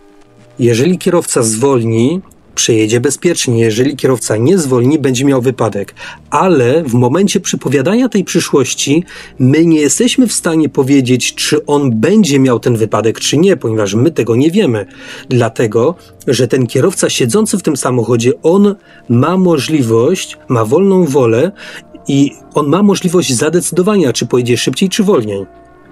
Jeżeli 0.58 0.98
kierowca 0.98 1.42
zwolni, 1.42 2.20
przejedzie 2.54 3.00
bezpiecznie. 3.00 3.58
Jeżeli 3.58 3.96
kierowca 3.96 4.36
nie 4.36 4.58
zwolni, 4.58 4.98
będzie 4.98 5.24
miał 5.24 5.42
wypadek. 5.42 5.94
Ale 6.30 6.84
w 6.84 6.94
momencie 6.94 7.40
przypowiadania 7.40 8.08
tej 8.08 8.24
przyszłości, 8.24 9.04
my 9.38 9.64
nie 9.66 9.80
jesteśmy 9.80 10.26
w 10.26 10.32
stanie 10.32 10.68
powiedzieć, 10.68 11.34
czy 11.34 11.66
on 11.66 12.00
będzie 12.00 12.38
miał 12.38 12.60
ten 12.60 12.76
wypadek, 12.76 13.20
czy 13.20 13.36
nie, 13.36 13.56
ponieważ 13.56 13.94
my 13.94 14.10
tego 14.10 14.36
nie 14.36 14.50
wiemy. 14.50 14.86
Dlatego, 15.28 15.94
że 16.26 16.48
ten 16.48 16.66
kierowca 16.66 17.10
siedzący 17.10 17.58
w 17.58 17.62
tym 17.62 17.76
samochodzie, 17.76 18.32
on 18.42 18.74
ma 19.08 19.36
możliwość, 19.36 20.38
ma 20.48 20.64
wolną 20.64 21.04
wolę 21.04 21.52
i 22.10 22.32
on 22.54 22.66
ma 22.66 22.82
możliwość 22.82 23.34
zadecydowania, 23.34 24.12
czy 24.12 24.26
pojedzie 24.26 24.56
szybciej, 24.56 24.88
czy 24.88 25.02
wolniej. 25.02 25.46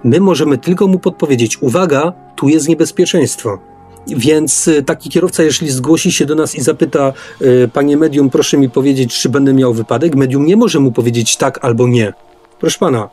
My 0.05 0.21
możemy 0.21 0.59
tylko 0.59 0.87
mu 0.87 0.99
podpowiedzieć: 0.99 1.63
uwaga, 1.63 2.13
tu 2.37 2.49
jest 2.49 2.69
niebezpieczeństwo. 2.69 3.59
Więc 4.07 4.69
y, 4.69 4.83
taki 4.83 5.11
kierowca, 5.11 5.43
jeśli 5.43 5.71
zgłosi 5.71 6.13
się 6.13 6.27
do 6.27 6.35
nas 6.35 6.55
i 6.55 6.61
zapyta, 6.61 7.13
y, 7.43 7.71
panie 7.73 7.97
medium, 7.97 8.31
proszę 8.31 8.59
mi 8.59 8.71
powiedzieć, 8.71 9.21
czy 9.21 9.29
będę 9.29 9.55
miał 9.55 9.75
wypadek, 9.75 10.15
medium 10.15 10.47
nie 10.47 10.57
może 10.57 10.81
mu 10.81 10.93
powiedzieć 10.93 11.37
tak 11.37 11.65
albo 11.65 11.89
nie. 11.89 12.13
Proszę 12.61 12.79
pana, 12.79 13.09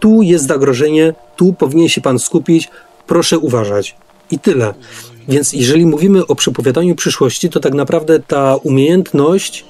tu 0.00 0.22
jest 0.22 0.46
zagrożenie, 0.46 1.14
tu 1.36 1.52
powinien 1.52 1.88
się 1.88 2.00
pan 2.00 2.18
skupić, 2.18 2.70
proszę 3.06 3.38
uważać. 3.38 3.96
I 4.30 4.38
tyle. 4.38 4.74
Więc 5.28 5.52
jeżeli 5.52 5.86
mówimy 5.86 6.26
o 6.26 6.34
przepowiadaniu 6.34 6.94
przyszłości, 6.94 7.50
to 7.50 7.60
tak 7.60 7.74
naprawdę 7.74 8.20
ta 8.20 8.56
umiejętność 8.56 9.64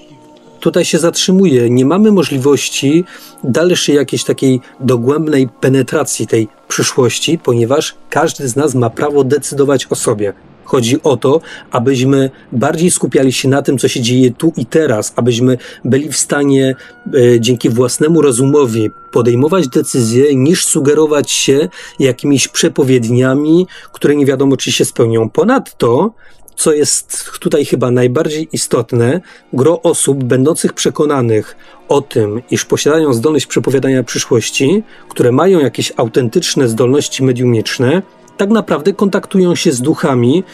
tutaj 0.62 0.84
się 0.84 0.98
zatrzymuje. 0.98 1.70
Nie 1.70 1.84
mamy 1.84 2.12
możliwości 2.12 3.04
dalszej 3.44 3.96
jakiejś 3.96 4.24
takiej 4.24 4.60
dogłębnej 4.80 5.48
penetracji 5.60 6.26
tej 6.26 6.48
przyszłości, 6.68 7.38
ponieważ 7.38 7.94
każdy 8.10 8.48
z 8.48 8.56
nas 8.56 8.74
ma 8.74 8.90
prawo 8.90 9.24
decydować 9.24 9.86
o 9.90 9.94
sobie. 9.94 10.32
Chodzi 10.64 11.02
o 11.02 11.16
to, 11.16 11.40
abyśmy 11.70 12.30
bardziej 12.52 12.90
skupiali 12.90 13.32
się 13.32 13.48
na 13.48 13.62
tym, 13.62 13.78
co 13.78 13.88
się 13.88 14.00
dzieje 14.00 14.30
tu 14.30 14.52
i 14.56 14.66
teraz, 14.66 15.12
abyśmy 15.16 15.58
byli 15.84 16.08
w 16.08 16.16
stanie 16.16 16.74
e, 17.14 17.40
dzięki 17.40 17.70
własnemu 17.70 18.22
rozumowi 18.22 18.90
podejmować 19.12 19.68
decyzje, 19.68 20.34
niż 20.34 20.64
sugerować 20.64 21.30
się 21.30 21.68
jakimiś 21.98 22.48
przepowiedniami, 22.48 23.66
które 23.92 24.16
nie 24.16 24.26
wiadomo, 24.26 24.56
czy 24.56 24.72
się 24.72 24.84
spełnią. 24.84 25.30
Ponadto 25.30 26.14
co 26.56 26.72
jest 26.72 27.30
tutaj 27.40 27.64
chyba 27.64 27.90
najbardziej 27.90 28.48
istotne, 28.52 29.20
gro 29.52 29.82
osób 29.82 30.24
będących 30.24 30.72
przekonanych 30.72 31.56
o 31.88 32.00
tym, 32.00 32.42
iż 32.50 32.64
posiadają 32.64 33.12
zdolność 33.12 33.46
przepowiadania 33.46 34.02
przyszłości, 34.02 34.82
które 35.08 35.32
mają 35.32 35.60
jakieś 35.60 35.92
autentyczne 35.96 36.68
zdolności 36.68 37.24
mediumiczne, 37.24 38.02
tak 38.36 38.50
naprawdę 38.50 38.92
kontaktują 38.92 39.54
się 39.54 39.72
z 39.72 39.80
duchami, 39.80 40.44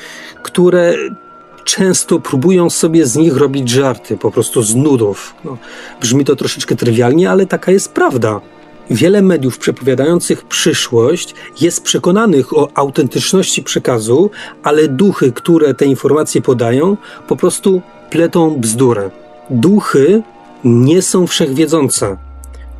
które 0.43 0.95
często 1.65 2.21
próbują 2.21 2.71
sobie 2.71 3.07
z 3.07 3.17
nich 3.17 3.37
robić 3.37 3.69
żarty, 3.69 4.17
po 4.17 4.31
prostu 4.31 4.63
z 4.63 4.75
nudów. 4.75 5.35
No, 5.45 5.59
brzmi 6.01 6.25
to 6.25 6.37
troszeczkę 6.37 6.77
trywialnie, 6.77 7.31
ale 7.31 7.47
taka 7.47 7.73
jest 7.73 7.93
prawda. 7.93 8.41
Wiele 8.91 9.23
mediów 9.23 9.59
przepowiadających 9.59 10.45
przyszłość 10.45 11.35
jest 11.61 11.83
przekonanych 11.83 12.57
o 12.57 12.69
autentyczności 12.75 13.63
przekazu, 13.63 14.31
ale 14.63 14.89
duchy, 14.89 15.33
które 15.33 15.75
te 15.75 15.85
informacje 15.85 16.43
podają, 16.43 16.97
po 17.29 17.37
prostu 17.37 17.83
pletą 18.11 18.61
bzdurę. 18.61 19.11
Duchy 19.51 20.23
nie 20.65 21.03
są 21.03 21.27
wszechwiedzące. 21.27 22.17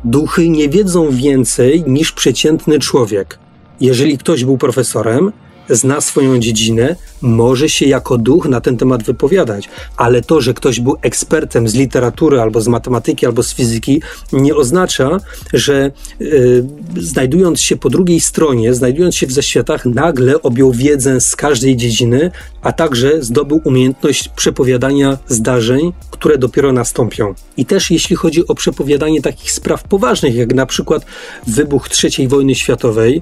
Duchy 0.03 0.49
nie 0.49 0.69
wiedzą 0.69 1.09
więcej 1.11 1.83
niż 1.87 2.11
przeciętny 2.11 2.79
człowiek. 2.79 3.39
Jeżeli 3.81 4.17
ktoś 4.17 4.45
był 4.45 4.57
profesorem, 4.57 5.31
zna 5.69 6.01
swoją 6.01 6.39
dziedzinę, 6.39 6.95
może 7.21 7.69
się 7.69 7.85
jako 7.85 8.17
duch 8.17 8.45
na 8.45 8.61
ten 8.61 8.77
temat 8.77 9.03
wypowiadać, 9.03 9.69
ale 9.97 10.21
to, 10.21 10.41
że 10.41 10.53
ktoś 10.53 10.79
był 10.79 10.95
ekspertem 11.01 11.67
z 11.67 11.73
literatury 11.73 12.41
albo 12.41 12.61
z 12.61 12.67
matematyki 12.67 13.25
albo 13.25 13.43
z 13.43 13.53
fizyki, 13.53 14.01
nie 14.33 14.55
oznacza, 14.55 15.17
że 15.53 15.91
yy, 16.19 16.65
znajdując 16.97 17.61
się 17.61 17.75
po 17.77 17.89
drugiej 17.89 18.19
stronie, 18.19 18.73
znajdując 18.73 19.15
się 19.15 19.27
w 19.27 19.31
zaświatach, 19.31 19.85
nagle 19.85 20.41
objął 20.41 20.71
wiedzę 20.71 21.21
z 21.21 21.35
każdej 21.35 21.77
dziedziny, 21.77 22.31
a 22.61 22.71
także 22.71 23.23
zdobył 23.23 23.61
umiejętność 23.63 24.29
przepowiadania 24.29 25.17
zdarzeń, 25.27 25.93
które 26.11 26.37
dopiero 26.37 26.73
nastąpią. 26.73 27.33
I 27.57 27.65
też 27.65 27.91
jeśli 27.91 28.15
chodzi 28.15 28.47
o 28.47 28.55
przepowiadanie 28.55 29.21
takich 29.21 29.51
spraw 29.51 29.83
poważnych, 29.83 30.35
jak 30.35 30.53
na 30.53 30.65
przykład 30.65 31.05
wybuch 31.47 31.87
III 32.03 32.27
wojny 32.27 32.55
światowej, 32.55 33.21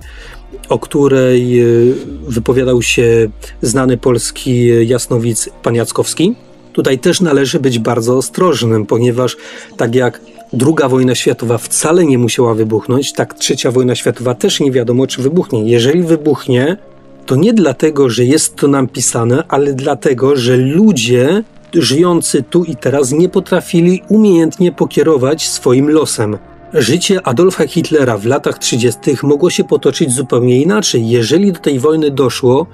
o 0.69 0.79
której 0.79 1.61
y, 1.61 1.95
wypowiadał 2.27 2.81
się 2.81 3.29
znany 3.61 3.97
polski 3.97 4.67
jasnowic 4.87 5.49
pan 5.63 5.75
Jackowski. 5.75 6.35
Tutaj 6.73 6.99
też 6.99 7.21
należy 7.21 7.59
być 7.59 7.79
bardzo 7.79 8.17
ostrożnym, 8.17 8.85
ponieważ 8.85 9.37
tak 9.77 9.95
jak 9.95 10.21
druga 10.53 10.89
wojna 10.89 11.15
światowa 11.15 11.57
wcale 11.57 12.05
nie 12.05 12.17
musiała 12.17 12.53
wybuchnąć, 12.53 13.13
tak 13.13 13.33
trzecia 13.33 13.71
wojna 13.71 13.95
światowa 13.95 14.35
też 14.35 14.59
nie 14.59 14.71
wiadomo, 14.71 15.07
czy 15.07 15.21
wybuchnie. 15.21 15.71
Jeżeli 15.71 16.03
wybuchnie, 16.03 16.77
to 17.27 17.35
nie 17.35 17.53
dlatego, 17.53 18.09
że 18.09 18.25
jest 18.25 18.55
to 18.55 18.67
nam 18.67 18.87
pisane, 18.87 19.43
ale 19.47 19.73
dlatego, 19.73 20.35
że 20.35 20.57
ludzie 20.57 21.43
żyjący 21.73 22.43
tu 22.43 22.63
i 22.63 22.75
teraz 22.75 23.11
nie 23.11 23.29
potrafili 23.29 24.01
umiejętnie 24.09 24.71
pokierować 24.71 25.49
swoim 25.49 25.89
losem. 25.89 26.37
Życie 26.73 27.27
Adolfa 27.27 27.67
Hitlera 27.67 28.17
w 28.17 28.25
latach 28.25 28.57
30. 28.57 28.99
mogło 29.23 29.49
się 29.49 29.63
potoczyć 29.63 30.11
zupełnie 30.11 30.61
inaczej. 30.61 31.09
Jeżeli 31.09 31.51
do 31.51 31.59
tej 31.59 31.79
wojny 31.79 32.11
doszło, 32.11 32.67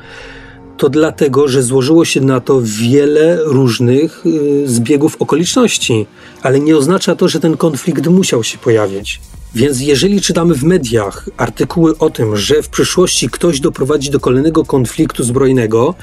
to 0.77 0.89
dlatego, 0.89 1.47
że 1.47 1.63
złożyło 1.63 2.05
się 2.05 2.21
na 2.21 2.39
to 2.39 2.61
wiele 2.63 3.39
różnych 3.43 4.25
y, 4.25 4.63
zbiegów 4.65 5.15
okoliczności, 5.19 6.05
ale 6.41 6.59
nie 6.59 6.77
oznacza 6.77 7.15
to, 7.15 7.27
że 7.27 7.39
ten 7.39 7.57
konflikt 7.57 8.07
musiał 8.07 8.43
się 8.43 8.57
pojawić. 8.57 9.21
Więc 9.55 9.81
jeżeli 9.81 10.21
czytamy 10.21 10.55
w 10.55 10.63
mediach 10.63 11.29
artykuły 11.37 11.97
o 11.97 12.09
tym, 12.09 12.37
że 12.37 12.63
w 12.63 12.69
przyszłości 12.69 13.29
ktoś 13.29 13.59
doprowadzi 13.59 14.09
do 14.11 14.19
kolejnego 14.19 14.65
konfliktu 14.65 15.23
zbrojnego, 15.23 15.95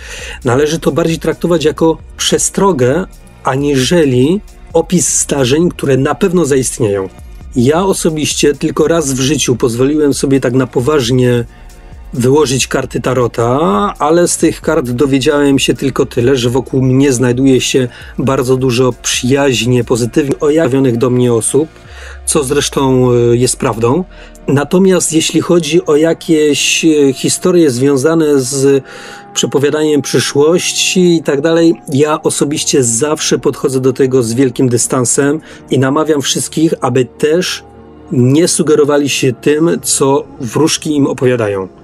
należy 0.45 0.79
to 0.79 0.93
bardziej 0.93 1.19
traktować 1.19 1.65
jako 1.65 1.99
przestrogę, 2.17 3.07
aniżeli 3.45 4.41
opis 4.73 5.21
zdarzeń, 5.21 5.69
które 5.69 5.97
na 5.97 6.15
pewno 6.15 6.45
zaistnieją. 6.45 7.09
Ja 7.57 7.85
osobiście 7.85 8.55
tylko 8.55 8.89
raz 8.89 9.13
w 9.13 9.21
życiu 9.21 9.57
pozwoliłem 9.57 10.15
sobie 10.15 10.41
tak 10.41 10.53
na 10.53 10.67
poważnie 10.67 11.45
wyłożyć 12.13 12.67
karty 12.67 13.01
tarota, 13.01 13.59
ale 13.99 14.29
z 14.29 14.37
tych 14.37 14.61
kart 14.61 14.91
dowiedziałem 14.91 15.59
się 15.59 15.75
tylko 15.75 16.07
tyle, 16.07 16.37
że 16.37 16.51
wokół 16.51 16.83
mnie 16.83 17.13
znajduje 17.13 17.61
się 17.61 17.89
bardzo 18.19 18.57
dużo 18.57 18.93
przyjaźnie, 19.03 19.85
pozytywnie 19.85 20.41
ojawionych 20.41 20.97
do 20.97 21.11
mnie 21.11 21.33
osób, 21.33 21.69
co 22.27 22.45
zresztą 22.45 23.13
e, 23.13 23.37
jest 23.37 23.57
prawdą. 23.57 24.05
Natomiast 24.49 25.13
jeśli 25.13 25.41
chodzi 25.41 25.87
o 25.87 25.97
jakieś 25.97 26.85
e, 26.85 27.13
historie 27.13 27.71
związane 27.71 28.41
z 28.41 28.85
przepowiadaniem 29.35 30.03
przyszłości 30.03 31.17
i 31.17 31.23
tak 31.23 31.41
dalej, 31.41 31.75
ja 31.93 32.23
osobiście 32.23 32.85
zawsze 32.85 33.39
podchodzę 33.39 33.81
do 33.81 33.93
tego 33.93 34.23
z 34.23 34.33
wielkim 34.33 34.69
dystansem 34.69 35.41
i 35.71 35.79
namawiam 35.79 36.23
wszystkich, 36.23 36.75
aby 36.81 37.05
też 37.05 37.65
nie 38.13 38.49
sugerowali 38.49 39.09
się 39.09 39.33
tym, 39.33 39.71
co 39.83 40.25
wróżki 40.41 40.97
im 40.97 41.07
opowiadają 41.07 41.80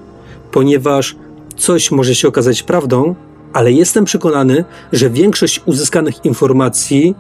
ponieważ 0.56 1.16
coś 1.56 1.90
może 1.90 2.14
się 2.14 2.28
okazać 2.28 2.62
prawdą, 2.62 3.14
ale 3.52 3.72
jestem 3.72 4.04
przekonany, 4.04 4.64
że 4.92 5.10
większość 5.10 5.62
uzyskanych 5.66 6.24
informacji 6.24 7.14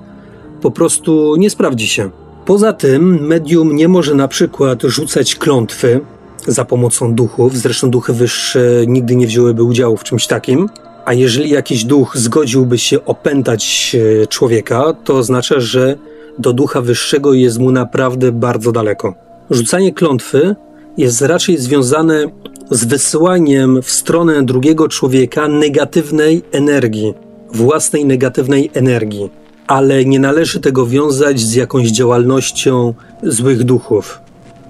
po 0.62 0.70
prostu 0.70 1.36
nie 1.36 1.50
sprawdzi 1.50 1.88
się. 1.88 2.10
Poza 2.46 2.72
tym, 2.72 3.26
medium 3.26 3.76
nie 3.76 3.88
może 3.88 4.14
na 4.14 4.28
przykład 4.28 4.82
rzucać 4.82 5.34
klątwy 5.34 6.00
za 6.46 6.64
pomocą 6.64 7.14
duchów, 7.14 7.56
zresztą 7.58 7.90
duchy 7.90 8.12
wyższe 8.12 8.60
nigdy 8.86 9.16
nie 9.16 9.26
wzięłyby 9.26 9.62
udziału 9.62 9.96
w 9.96 10.04
czymś 10.04 10.26
takim. 10.26 10.68
A 11.04 11.14
jeżeli 11.14 11.50
jakiś 11.50 11.84
duch 11.84 12.16
zgodziłby 12.16 12.78
się 12.78 13.04
opętać 13.04 13.96
e, 14.22 14.26
człowieka, 14.26 14.94
to 15.04 15.14
oznacza, 15.14 15.60
że 15.60 15.96
do 16.38 16.52
ducha 16.52 16.80
wyższego 16.80 17.34
jest 17.34 17.58
mu 17.58 17.70
naprawdę 17.70 18.32
bardzo 18.32 18.72
daleko. 18.72 19.14
Rzucanie 19.50 19.92
klątwy 19.92 20.56
jest 20.96 21.20
raczej 21.20 21.58
związane 21.58 22.26
z 22.70 22.84
wysyłaniem 22.84 23.82
w 23.82 23.90
stronę 23.90 24.42
drugiego 24.42 24.88
człowieka 24.88 25.48
negatywnej 25.48 26.42
energii, 26.52 27.14
własnej 27.52 28.04
negatywnej 28.04 28.70
energii, 28.74 29.30
ale 29.66 30.04
nie 30.04 30.20
należy 30.20 30.60
tego 30.60 30.86
wiązać 30.86 31.40
z 31.40 31.54
jakąś 31.54 31.88
działalnością 31.88 32.94
złych 33.22 33.64
duchów. 33.64 34.20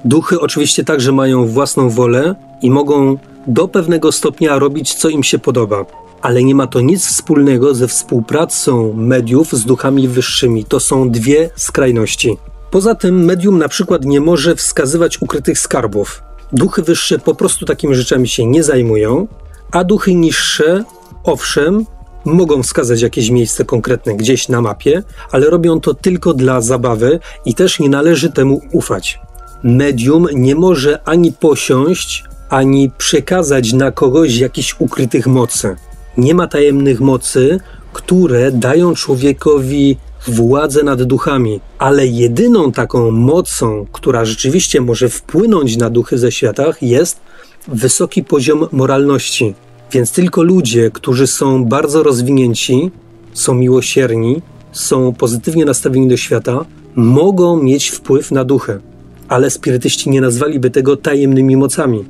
Duchy 0.04 0.40
oczywiście 0.40 0.84
także 0.84 1.12
mają 1.12 1.46
własną 1.46 1.90
wolę 1.90 2.34
i 2.62 2.70
mogą 2.70 3.18
do 3.46 3.68
pewnego 3.68 4.12
stopnia 4.12 4.58
robić, 4.58 4.94
co 4.94 5.08
im 5.08 5.22
się 5.22 5.38
podoba, 5.38 5.84
ale 6.22 6.44
nie 6.44 6.54
ma 6.54 6.66
to 6.66 6.80
nic 6.80 7.06
wspólnego 7.06 7.74
ze 7.74 7.88
współpracą 7.88 8.92
mediów 8.92 9.52
z 9.52 9.64
duchami 9.64 10.08
wyższymi. 10.08 10.64
To 10.64 10.80
są 10.80 11.10
dwie 11.10 11.50
skrajności. 11.56 12.36
Poza 12.70 12.94
tym 12.94 13.24
medium 13.24 13.58
na 13.58 13.68
przykład 13.68 14.04
nie 14.04 14.20
może 14.20 14.56
wskazywać 14.56 15.22
ukrytych 15.22 15.58
skarbów. 15.58 16.25
Duchy 16.52 16.82
wyższe 16.82 17.18
po 17.18 17.34
prostu 17.34 17.66
takimi 17.66 17.94
rzeczami 17.94 18.28
się 18.28 18.46
nie 18.46 18.62
zajmują, 18.62 19.28
a 19.72 19.84
duchy 19.84 20.14
niższe, 20.14 20.84
owszem, 21.24 21.86
mogą 22.24 22.62
wskazać 22.62 23.02
jakieś 23.02 23.30
miejsce 23.30 23.64
konkretne 23.64 24.14
gdzieś 24.14 24.48
na 24.48 24.60
mapie, 24.60 25.02
ale 25.32 25.50
robią 25.50 25.80
to 25.80 25.94
tylko 25.94 26.34
dla 26.34 26.60
zabawy 26.60 27.20
i 27.44 27.54
też 27.54 27.78
nie 27.78 27.88
należy 27.88 28.32
temu 28.32 28.60
ufać. 28.72 29.20
Medium 29.62 30.26
nie 30.32 30.54
może 30.54 31.02
ani 31.04 31.32
posiąść, 31.32 32.24
ani 32.48 32.90
przekazać 32.98 33.72
na 33.72 33.90
kogoś 33.90 34.36
jakichś 34.36 34.76
ukrytych 34.78 35.26
mocy. 35.26 35.76
Nie 36.16 36.34
ma 36.34 36.46
tajemnych 36.46 37.00
mocy, 37.00 37.60
które 37.92 38.52
dają 38.52 38.94
człowiekowi 38.94 39.96
władzę 40.28 40.82
nad 40.82 41.02
duchami, 41.02 41.60
ale 41.78 42.06
jedyną 42.06 42.72
taką 42.72 43.10
mocą, 43.10 43.86
która 43.92 44.24
rzeczywiście 44.24 44.80
może 44.80 45.08
wpłynąć 45.08 45.76
na 45.76 45.90
duchy 45.90 46.18
ze 46.18 46.32
światach, 46.32 46.82
jest 46.82 47.20
wysoki 47.68 48.24
poziom 48.24 48.66
moralności. 48.72 49.54
Więc 49.92 50.12
tylko 50.12 50.42
ludzie, 50.42 50.90
którzy 50.90 51.26
są 51.26 51.64
bardzo 51.64 52.02
rozwinięci, 52.02 52.90
są 53.32 53.54
miłosierni, 53.54 54.42
są 54.72 55.12
pozytywnie 55.12 55.64
nastawieni 55.64 56.08
do 56.08 56.16
świata, 56.16 56.64
mogą 56.94 57.62
mieć 57.62 57.88
wpływ 57.88 58.30
na 58.30 58.44
duchy. 58.44 58.80
Ale 59.28 59.50
spirytyści 59.50 60.10
nie 60.10 60.20
nazwaliby 60.20 60.70
tego 60.70 60.96
tajemnymi 60.96 61.56
mocami. 61.56 62.04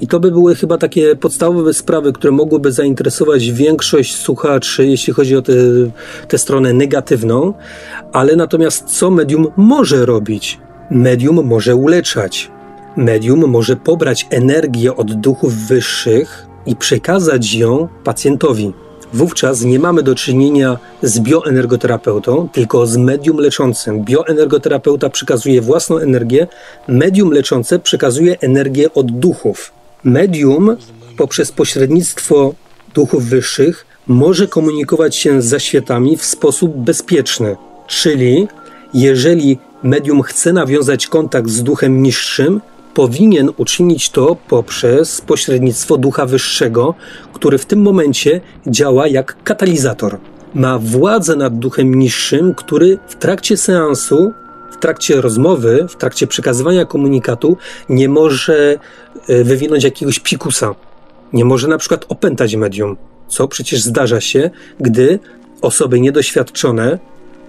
I 0.00 0.06
to 0.08 0.20
by 0.20 0.30
były 0.30 0.54
chyba 0.54 0.78
takie 0.78 1.16
podstawowe 1.16 1.74
sprawy, 1.74 2.12
które 2.12 2.32
mogłyby 2.32 2.72
zainteresować 2.72 3.50
większość 3.50 4.16
słuchaczy, 4.16 4.86
jeśli 4.86 5.12
chodzi 5.12 5.36
o 5.36 5.42
tę 6.28 6.38
stronę 6.38 6.72
negatywną. 6.72 7.54
Ale 8.12 8.36
natomiast 8.36 8.84
co 8.84 9.10
medium 9.10 9.46
może 9.56 10.06
robić? 10.06 10.58
Medium 10.90 11.46
może 11.46 11.76
uleczać. 11.76 12.50
Medium 12.96 13.50
może 13.50 13.76
pobrać 13.76 14.26
energię 14.30 14.96
od 14.96 15.14
duchów 15.14 15.54
wyższych 15.54 16.46
i 16.66 16.76
przekazać 16.76 17.54
ją 17.54 17.88
pacjentowi. 18.04 18.72
Wówczas 19.12 19.62
nie 19.62 19.78
mamy 19.78 20.02
do 20.02 20.14
czynienia 20.14 20.78
z 21.02 21.20
bioenergoterapeutą, 21.20 22.48
tylko 22.52 22.86
z 22.86 22.96
medium 22.96 23.36
leczącym. 23.36 24.04
Bioenergoterapeuta 24.04 25.10
przekazuje 25.10 25.60
własną 25.60 25.98
energię, 25.98 26.46
medium 26.88 27.30
leczące 27.32 27.78
przekazuje 27.78 28.40
energię 28.40 28.94
od 28.94 29.12
duchów. 29.12 29.77
Medium 30.08 30.76
poprzez 31.16 31.52
pośrednictwo 31.52 32.54
duchów 32.94 33.24
wyższych 33.24 33.86
może 34.06 34.46
komunikować 34.46 35.16
się 35.16 35.42
z 35.42 35.44
zaświatami 35.44 36.16
w 36.16 36.24
sposób 36.24 36.76
bezpieczny. 36.76 37.56
Czyli 37.86 38.48
jeżeli 38.94 39.58
medium 39.82 40.22
chce 40.22 40.52
nawiązać 40.52 41.06
kontakt 41.06 41.50
z 41.50 41.62
duchem 41.62 42.02
niższym, 42.02 42.60
powinien 42.94 43.50
uczynić 43.56 44.10
to 44.10 44.36
poprzez 44.48 45.20
pośrednictwo 45.20 45.96
ducha 45.96 46.26
wyższego, 46.26 46.94
który 47.32 47.58
w 47.58 47.66
tym 47.66 47.82
momencie 47.82 48.40
działa 48.66 49.08
jak 49.08 49.36
katalizator. 49.44 50.18
Ma 50.54 50.78
władzę 50.78 51.36
nad 51.36 51.58
duchem 51.58 51.94
niższym, 51.94 52.54
który 52.54 52.98
w 53.08 53.14
trakcie 53.14 53.56
seansu 53.56 54.32
trakcie 54.80 55.20
rozmowy, 55.20 55.86
w 55.88 55.96
trakcie 55.96 56.26
przekazywania 56.26 56.84
komunikatu 56.84 57.56
nie 57.88 58.08
może 58.08 58.78
e, 59.28 59.44
wywinąć 59.44 59.84
jakiegoś 59.84 60.18
pikusa. 60.20 60.74
Nie 61.32 61.44
może 61.44 61.68
na 61.68 61.78
przykład 61.78 62.04
opętać 62.08 62.56
medium, 62.56 62.96
co 63.28 63.48
przecież 63.48 63.80
zdarza 63.80 64.20
się, 64.20 64.50
gdy 64.80 65.18
osoby 65.62 66.00
niedoświadczone, 66.00 66.98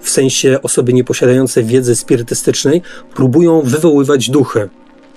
w 0.01 0.09
sensie 0.09 0.59
osoby 0.63 0.93
nieposiadające 0.93 1.63
wiedzy 1.63 1.95
spirytystycznej, 1.95 2.81
próbują 3.15 3.61
wywoływać 3.61 4.29
duchy. 4.29 4.69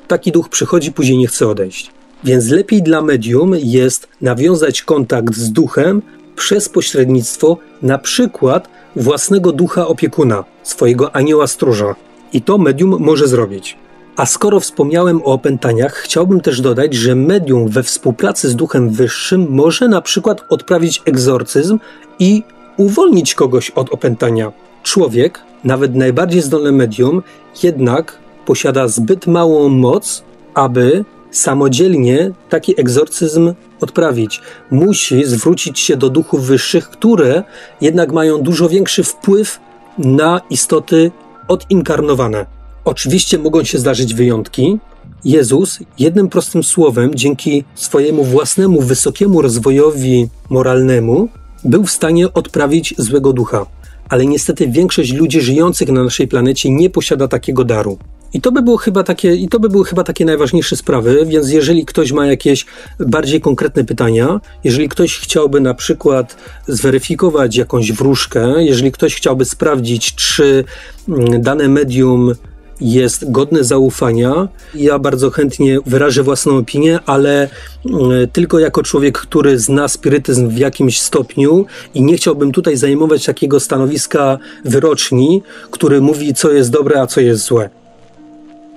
Taki 0.08 0.32
duch 0.32 0.48
przychodzi, 0.48 0.92
później 0.92 1.18
nie 1.18 1.26
chce 1.26 1.48
odejść. 1.48 1.90
Więc 2.24 2.48
lepiej 2.48 2.82
dla 2.82 3.02
medium 3.02 3.52
jest 3.58 4.08
nawiązać 4.20 4.82
kontakt 4.82 5.34
z 5.34 5.52
duchem 5.52 6.02
przez 6.36 6.68
pośrednictwo 6.68 7.56
na 7.82 7.98
przykład 7.98 8.68
własnego 8.96 9.52
ducha 9.52 9.86
opiekuna, 9.86 10.44
swojego 10.62 11.16
anioła 11.16 11.46
stróża. 11.46 11.94
I 12.32 12.42
to 12.42 12.58
medium 12.58 12.96
może 13.00 13.28
zrobić. 13.28 13.76
A 14.16 14.26
skoro 14.26 14.60
wspomniałem 14.60 15.22
o 15.22 15.24
opętaniach, 15.24 15.94
chciałbym 15.94 16.40
też 16.40 16.60
dodać, 16.60 16.94
że 16.94 17.14
medium 17.14 17.68
we 17.68 17.82
współpracy 17.82 18.48
z 18.48 18.56
duchem 18.56 18.90
wyższym 18.90 19.46
może 19.50 19.88
na 19.88 20.00
przykład 20.00 20.44
odprawić 20.48 21.02
egzorcyzm 21.04 21.78
i 22.18 22.42
uwolnić 22.76 23.34
kogoś 23.34 23.70
od 23.70 23.92
opętania. 23.92 24.52
Człowiek, 24.82 25.40
nawet 25.64 25.94
najbardziej 25.94 26.42
zdolny 26.42 26.72
medium, 26.72 27.22
jednak 27.62 28.18
posiada 28.46 28.88
zbyt 28.88 29.26
małą 29.26 29.68
moc, 29.68 30.22
aby 30.54 31.04
samodzielnie 31.32 32.30
taki 32.48 32.80
egzorcyzm 32.80 33.54
odprawić. 33.80 34.40
Musi 34.70 35.24
zwrócić 35.24 35.80
się 35.80 35.96
do 35.96 36.10
duchów 36.10 36.46
wyższych, 36.46 36.90
które 36.90 37.42
jednak 37.80 38.12
mają 38.12 38.42
dużo 38.42 38.68
większy 38.68 39.04
wpływ 39.04 39.60
na 39.98 40.40
istoty 40.50 41.10
odinkarnowane. 41.48 42.46
Oczywiście 42.84 43.38
mogą 43.38 43.64
się 43.64 43.78
zdarzyć 43.78 44.14
wyjątki. 44.14 44.78
Jezus 45.24 45.78
jednym 45.98 46.28
prostym 46.28 46.62
słowem, 46.62 47.14
dzięki 47.14 47.64
swojemu 47.74 48.24
własnemu 48.24 48.80
wysokiemu 48.80 49.42
rozwojowi 49.42 50.28
moralnemu, 50.50 51.28
był 51.64 51.84
w 51.84 51.90
stanie 51.90 52.32
odprawić 52.32 52.94
złego 52.98 53.32
ducha. 53.32 53.66
Ale 54.08 54.26
niestety 54.26 54.68
większość 54.68 55.12
ludzi 55.12 55.40
żyjących 55.40 55.88
na 55.88 56.04
naszej 56.04 56.28
planecie 56.28 56.70
nie 56.70 56.90
posiada 56.90 57.28
takiego 57.28 57.64
daru. 57.64 57.98
I 58.32 58.40
to 58.40 58.52
by 58.52 58.62
było 58.62 58.76
chyba 58.76 59.02
takie, 59.02 59.34
i 59.34 59.48
to 59.48 59.60
by 59.60 59.68
były 59.68 59.84
chyba 59.84 60.04
takie 60.04 60.24
najważniejsze 60.24 60.76
sprawy, 60.76 61.26
więc 61.26 61.50
jeżeli 61.50 61.84
ktoś 61.84 62.12
ma 62.12 62.26
jakieś 62.26 62.66
bardziej 63.00 63.40
konkretne 63.40 63.84
pytania, 63.84 64.40
jeżeli 64.64 64.88
ktoś 64.88 65.18
chciałby 65.18 65.60
na 65.60 65.74
przykład 65.74 66.36
zweryfikować 66.66 67.56
jakąś 67.56 67.92
wróżkę, 67.92 68.54
jeżeli 68.58 68.92
ktoś 68.92 69.14
chciałby 69.14 69.44
sprawdzić, 69.44 70.14
czy 70.14 70.64
mm, 71.08 71.42
dane 71.42 71.68
medium 71.68 72.34
jest 72.80 73.30
godne 73.30 73.64
zaufania. 73.64 74.48
Ja 74.74 74.98
bardzo 74.98 75.30
chętnie 75.30 75.78
wyrażę 75.86 76.22
własną 76.22 76.56
opinię, 76.56 76.98
ale 77.06 77.48
mm, 77.86 78.28
tylko 78.32 78.58
jako 78.58 78.82
człowiek, 78.82 79.18
który 79.18 79.58
zna 79.58 79.88
spirytyzm 79.88 80.48
w 80.48 80.58
jakimś 80.58 81.00
stopniu 81.00 81.66
i 81.94 82.02
nie 82.02 82.16
chciałbym 82.16 82.52
tutaj 82.52 82.76
zajmować 82.76 83.24
takiego 83.24 83.60
stanowiska 83.60 84.38
wyroczni, 84.64 85.42
który 85.70 86.00
mówi, 86.00 86.34
co 86.34 86.52
jest 86.52 86.70
dobre, 86.70 87.00
a 87.00 87.06
co 87.06 87.20
jest 87.20 87.44
złe. 87.44 87.81